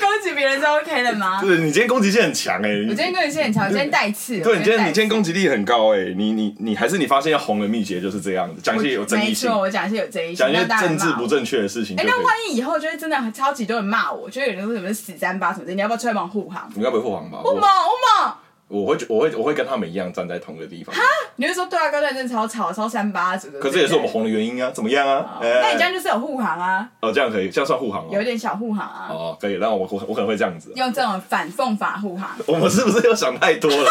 [0.00, 1.38] 攻击别人是 OK 的吗？
[1.42, 2.82] 对，你今天攻击性很强哎、欸！
[2.84, 4.40] 我今天攻击性很强，今天带刺。
[4.40, 6.14] 对，你今天你今天攻击力很高哎、欸！
[6.16, 9.50] 你你你还是你发现要红的秘诀就是这样子，讲一些有争议性。
[9.50, 11.94] 没错，我讲一些有争议性，讲一些政治不正确的事情。
[11.98, 16.70] 哎、欸，那万一以后就是真的超级多人骂我，就有人说什么死三八什么的，你要不要出来帮护航？
[16.74, 17.38] 你要不要护航吧？
[17.42, 18.38] 护航，护航。
[18.70, 20.94] 我会，我会，我会跟他们一样站在同一个地方。
[20.94, 21.02] 哈，
[21.34, 23.62] 你会说对啊，高段真的超吵，超三八，是不是？
[23.62, 25.38] 可这也是我们红的原因啊，怎么样啊？
[25.42, 26.88] 哦欸、那你这样就是有护航啊？
[27.00, 28.08] 哦，这样可以，这样算护航啊？
[28.12, 29.08] 有点小护航啊。
[29.10, 32.30] 哦，可以，那我我我可能会这样子，用这种反讽法护航。
[32.46, 33.90] 我们是不是又想太多了？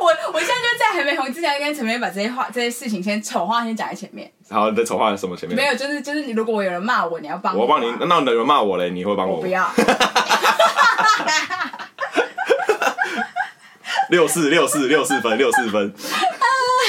[0.00, 4.30] 我我现在就在还没红之前，跟陈明把这些话、这些事情先丑话先讲在前面。
[4.50, 5.56] 好，你的丑话是什么前面？
[5.56, 7.62] 没有，就是就是，你如果我有人骂我，你要帮我。
[7.62, 8.90] 我帮你，那有人骂我嘞？
[8.90, 9.36] 你会帮我？
[9.36, 9.68] 我不要。
[14.12, 15.90] 六四六四六四分六四分，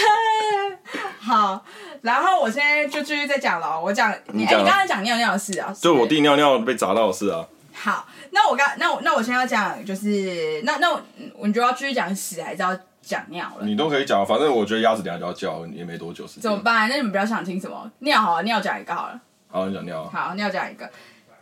[1.22, 1.64] 好，
[2.02, 3.80] 然后我现在就继续再讲了。
[3.80, 5.74] 我讲，你哎，你刚才讲尿尿的事啊？
[5.80, 7.48] 就我弟尿尿被砸到的事啊。
[7.72, 11.02] 好，那我刚那我那我现在要讲就是那那我
[11.48, 13.66] 你就要继续讲屎还是要讲尿了？
[13.66, 16.42] 你都可以讲，反正我觉得鸭子等下就要叫，也没多久时间。
[16.42, 16.90] 怎么办？
[16.90, 17.90] 那你们比较想听什么？
[18.00, 19.18] 尿好了，尿讲一个好了。
[19.50, 20.04] 好，你讲尿。
[20.14, 20.86] 好，尿讲一个，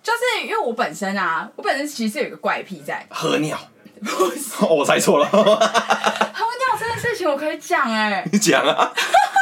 [0.04, 3.58] 就是因为我本身啊，我本身其实有一个怪癖在喝尿。
[4.70, 5.26] 我猜错了。
[5.32, 5.58] 喝尿
[6.80, 8.24] 这件事情我可以讲哎。
[8.32, 8.92] 你讲啊，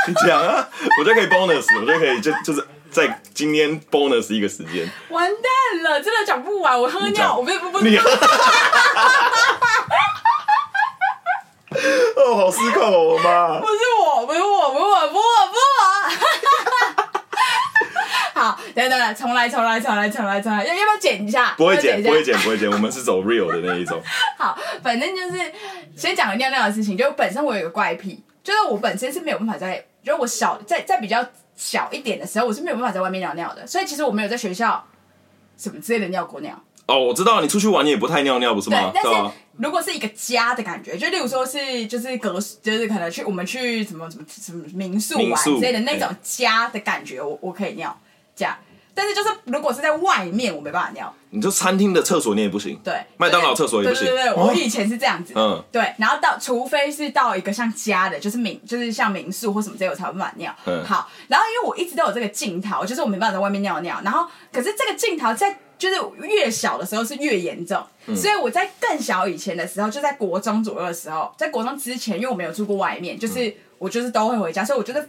[0.08, 0.68] 你讲啊，
[1.00, 4.90] 我觉得可以 bonus，我觉得可以就就是在今天 bonus 一个时间。
[5.10, 6.80] 完蛋了，真的讲不完。
[6.80, 7.80] 我喝尿，我不不不。
[12.18, 13.60] 哦，好失控哦，我妈。
[13.60, 15.90] 不是我，不是我，不是我，不是我，不是我。
[18.42, 21.54] 好，等等等，重来，重来，重来，重来，重来，要要不要剪一下？
[21.58, 22.72] 不会剪，不会剪，不会剪。
[22.72, 24.02] 我们是走 real 的那一种。
[24.40, 25.52] 好，反正就是
[25.98, 26.96] 先讲个尿尿的事情。
[26.98, 31.26] 就本身我有一个怪癖，就是我本身是没有办法在，就是我小在在比较
[31.56, 34.82] 小一点的时候，我是没有办法在外面尿尿的，所以其实我没有在学校
[35.58, 36.58] 什么之类的尿过尿。
[36.86, 38.92] 哦，我知道你出去玩你也不太尿尿，不是吗？
[38.92, 47.96] 对，但是如果是一个家的感觉，就例如说是就是隔就是可能去我们去什么什么什么民宿玩之类的那种家的感觉，我我可以尿
[48.36, 48.58] 这样。
[49.00, 51.14] 但是就是如果是在外面，我没办法尿。
[51.30, 54.06] 你就餐厅的厕所你也不行，对，麦当劳厕所也不行。
[54.06, 55.94] 对对对，我以前是这样子，嗯，对。
[55.98, 60.54] 然后到除非是到一个像家的，就是民，就是像民宿或什么这些，我才有办法尿。
[60.66, 61.10] 嗯，好。
[61.30, 64.02] 然后因为我一直都有这个镜头，就是我没办法在外面尿尿。
[64.04, 65.96] 然后可是这个镜头在就是
[66.28, 75.08] 越小的时候是越严重，嗯，所以我在更小以前的时候，就在国中左右的时候，在国中之前，因为我没有住过外面，就是我就是都会回家，所以我觉得。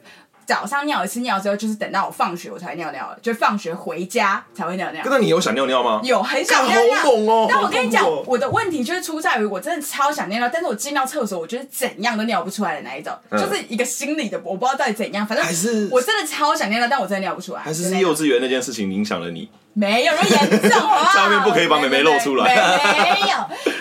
[0.51, 5.01] 早上尿一次尿之后，就是等到我放学我才尿尿了，就放学回家才会尿尿。
[5.07, 6.01] 那你有想尿尿吗？
[6.03, 6.97] 有，很想尿尿。
[6.97, 7.47] 好猛哦！
[7.49, 17.61] 但我跟你讲，我的问题就是出在于我真的超想尿尿，但是我进到厕所，我觉得怎样都尿不出来的那一种，嗯、就是一个心理的，我不知道到底怎样，反正还是我真的超想尿尿，但我真的尿不出来。
[17.61, 19.49] 还是是幼稚园那件事情影响了你？
[19.73, 21.13] 没有那么严重啊！
[21.15, 22.45] 上面 不可以把妹妹露出来。
[22.45, 23.37] 没有。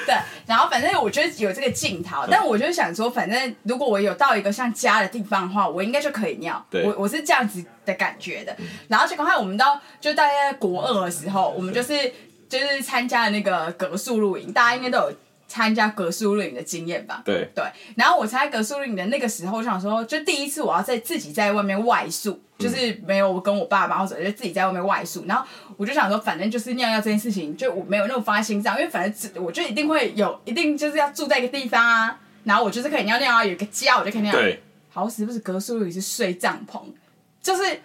[0.06, 0.16] 对，
[0.50, 6.66] 然后反正我觉得有这个镜头，但我就想说，反正如果我有到一个像家的地方的话，我应该就可以尿。
[6.72, 8.58] 对，我我是这样子的感觉的。
[8.88, 12.12] 然后就刚才我们到就大概国二的时候，我们就是
[12.50, 15.14] 就是参加了那个格数露营，大家应该都有
[15.50, 17.22] 参加格苏露营的经验吧？
[17.26, 17.66] 对对。
[17.98, 22.42] 然后我参加格苏露营的那个时候，我想说，就第一次我要在自己在外面外宿。
[22.60, 25.48] 就是没有我跟我爸妈或者就自己在外面外宿，然后
[25.78, 34.42] 我就想说，反正就是尿尿这件事情，就我没有那么放在心上，因为反正我就一定会有，一定就是要住在一个地方啊，然后我就是可以尿尿啊，有一个家我就可以尿尿。
[34.42, 36.82] 对，好死不死隔宿里是睡帐篷，
[37.42, 37.80] 就是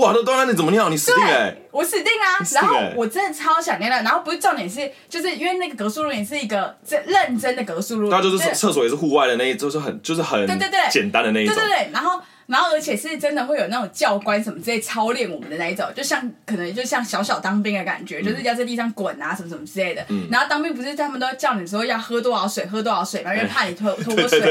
[0.00, 0.88] 哇，那当然你怎么尿？
[0.88, 1.54] 你死定了！
[1.70, 2.40] 我死定啊！
[2.52, 12.20] 然后我真的超想尿尿，然后不是重点是，就是因为那个格数露营是一个真认真的格数露营，那就是厕所也是户外的那一，就是很就是很对对对简单的那一种，对对对，然后。
[12.46, 20.04] 然后，而且是真的会有那种教官什么之类操练我们的那一种，就像可能就像小小当兵的感觉，嗯、就是要在地上滚啊什么什么之类的。
[20.08, 24.46] 嗯、然后当兵不是他们都叫你说要喝多少水，喝多少水嘛，因为怕你脱脱水嘛。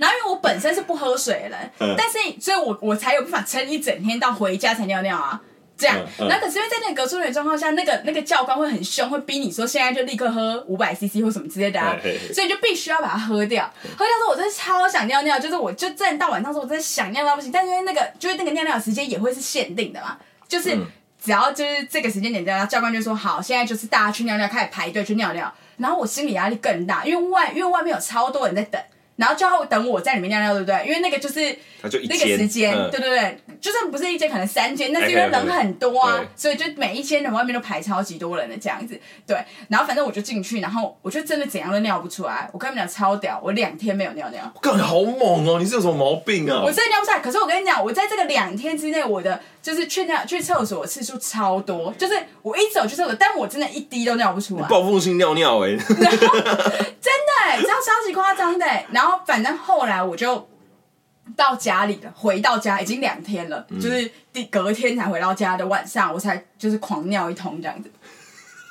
[0.00, 5.40] 然后因为我本身是不喝水的人，嗯、但是所以我我才有办法撑一整天到回家才尿尿啊。
[5.80, 13.64] 这样，那、可是因为在那个隔出的状况下，那个那个教官会很凶，会逼你说现在就立刻喝五百 CC 或什么之类的啊，嘿嘿嘿，所以你就必须要把它喝掉。
[13.96, 17.50] 喝掉之后，我真的超想尿尿，就是我就真的到晚上时候，我真的想尿到不行。
[17.50, 20.76] 但是因为那个就是那个尿尿的时间也会是限定的嘛，就是
[21.22, 25.50] 只要就是这个时间点尿尿，教官就说好，现在就是大家去尿尿，开始排队去尿尿。
[25.78, 28.78] 然后我心理压力更大，因为外因为外面有超多人在等。
[29.20, 30.86] 然后就要等我在里面尿尿，对不对？
[30.88, 38.98] 因为那个就是那个时间，对对对，就算不是一间，可能三间，那是因为人很多啊，所以就每一间的外面都排超级多人的这样子。
[39.26, 39.36] 对，
[39.68, 42.48] 然后反正我就进去，然后我就真的怎样都尿不出来。
[42.50, 44.50] 我跟你们讲超屌，我两天没有尿尿。
[44.62, 45.58] 干，好猛哦！
[45.58, 46.62] 你是有什么毛病啊？
[46.64, 47.18] 我真的尿不出来。
[47.20, 54.66] 可是我跟你讲，我在这个两天之内，我的就是去尿去厕所的次数超多，就是我一走去厕所，但我真的一滴都尿不出来。
[54.68, 55.76] 报复性尿尿哎、欸！
[55.76, 56.10] 真的
[57.44, 59.20] 哎、欸，这样超级夸张的、欸，然后。
[59.26, 60.48] 反正后来我就
[61.36, 67.88] 到家里了，回到家已经两天了，嗯、就是第隔天才回到家的晚上，我才就是狂尿一通这样子，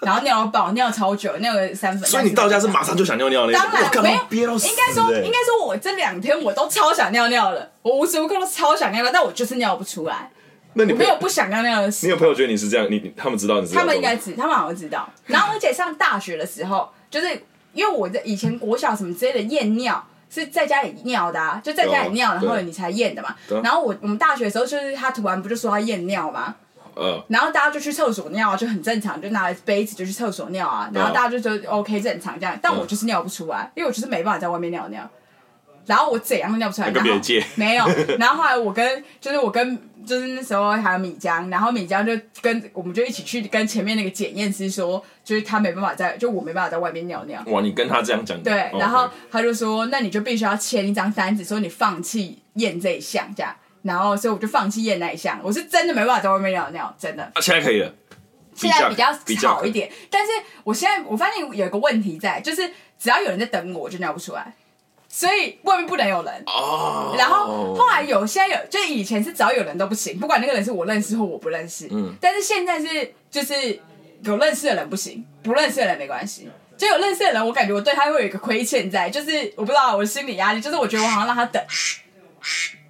[0.02, 2.10] 然后尿到饱，尿超久，尿个三分。
[2.10, 3.54] 所以你到家是马上就想尿尿了？
[3.54, 10.30] 当然没有，应该说应该说我这两天我都超想尿尿了，我无时无刻都超想尿尿，但我就是尿不出来。
[10.74, 12.06] 那你没有不想要那样的事？
[12.06, 12.88] 你有朋友觉得你是这样？
[12.90, 13.74] 你他们知道你是？
[13.74, 15.10] 他们应该知，他们好像知道。
[15.26, 17.28] 然后而且上大学的时候，就是
[17.74, 20.06] 因为我在以前国小什么之类的验尿。
[20.32, 23.36] 是在家里尿的啊，就在家里尿，然后你才验的嘛。
[23.64, 26.54] 然后我我们大学的时候，就是他突然不就说他验尿嘛，
[27.30, 30.88] 然后大家就去厕所尿，就很正常，就拿杯子就去厕所尿啊。
[30.94, 35.10] 然后大家就觉得 OK 正常这样，但我就是尿不出来，因为我就是没办法在外面尿尿。
[35.90, 37.10] 然后我怎样都尿不出来，然后
[37.56, 37.86] 没有。
[38.20, 39.76] 然后后来我跟就是我跟
[40.06, 47.44] 就是那时候还有米江，然后米江就跟我们就一起去跟前面那个检验师说，就是他没办法在，就我没办法在外面尿尿。
[47.48, 48.40] 哇，你跟他这样讲？
[48.44, 53.56] 对，然后他就说，那你就必须要签一张单子，说你放弃验这一项，这样。
[53.82, 57.24] 然后所以我就放弃验那一项，我是真的没办法在外面尿尿，真的。
[57.34, 57.92] 啊，现在可以了，
[58.54, 58.88] 现在
[59.26, 60.32] 比较好一点，但是
[60.64, 62.70] 我现在我发现有一个问题在，就是
[63.00, 64.54] 只要有人在等我，我就尿不出来。
[65.12, 67.20] 所以外面不能有人，oh.
[67.20, 71.88] 然后后来有，现在有，就以前是只要有人都不行，不管那个人是我认识或我不认识。
[71.90, 73.80] 嗯，但是现在是就是
[74.22, 76.48] 有认识的人不行，不认识的人没关系。
[76.78, 81.62] 就有认识的人，我感觉我对他会有一个亏欠在，就是我不知道我的心理压力，就是我觉得我好像让他等。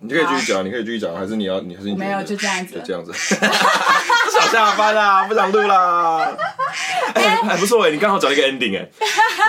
[0.01, 3.11] 你可以继续讲，你可以继续讲，还是你要你还是你没有就这样子，就这样子。
[4.51, 6.27] 想下班啦， 不想录啦。
[7.13, 8.87] 哎、欸，还不错哎，你刚好找一个 ending 哎。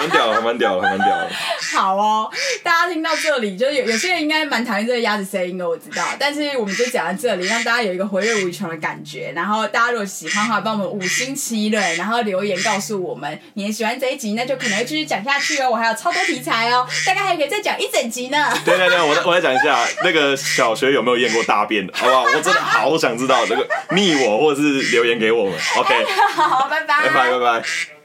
[0.01, 1.31] 蛮屌的，蛮屌的，蛮屌的。
[1.75, 2.31] 好哦，
[2.63, 6.03] 大家听到这里，就是有有些人应该蛮讨厌这个鸭子声音的，我知道。
[6.19, 9.33] 但是我们就讲到这里，让大家有一个回味无穷的感觉。
[9.35, 15.69] 然后大家如果喜欢的话，帮我们五星七论，然后留言告诉我们你也喜欢这一集，那就可能会继续讲下去哦。
[15.71, 18.51] 我还有超多题材哦，大概还可以再讲一整集呢。
[18.65, 22.23] 对对对，我再我再讲一下，那个小学有没有验过大便的， 好不好？
[22.23, 25.59] 我真的好想知道这个，密我或者是留言给我们。
[25.77, 28.00] OK， 好，拜拜，拜拜，拜拜。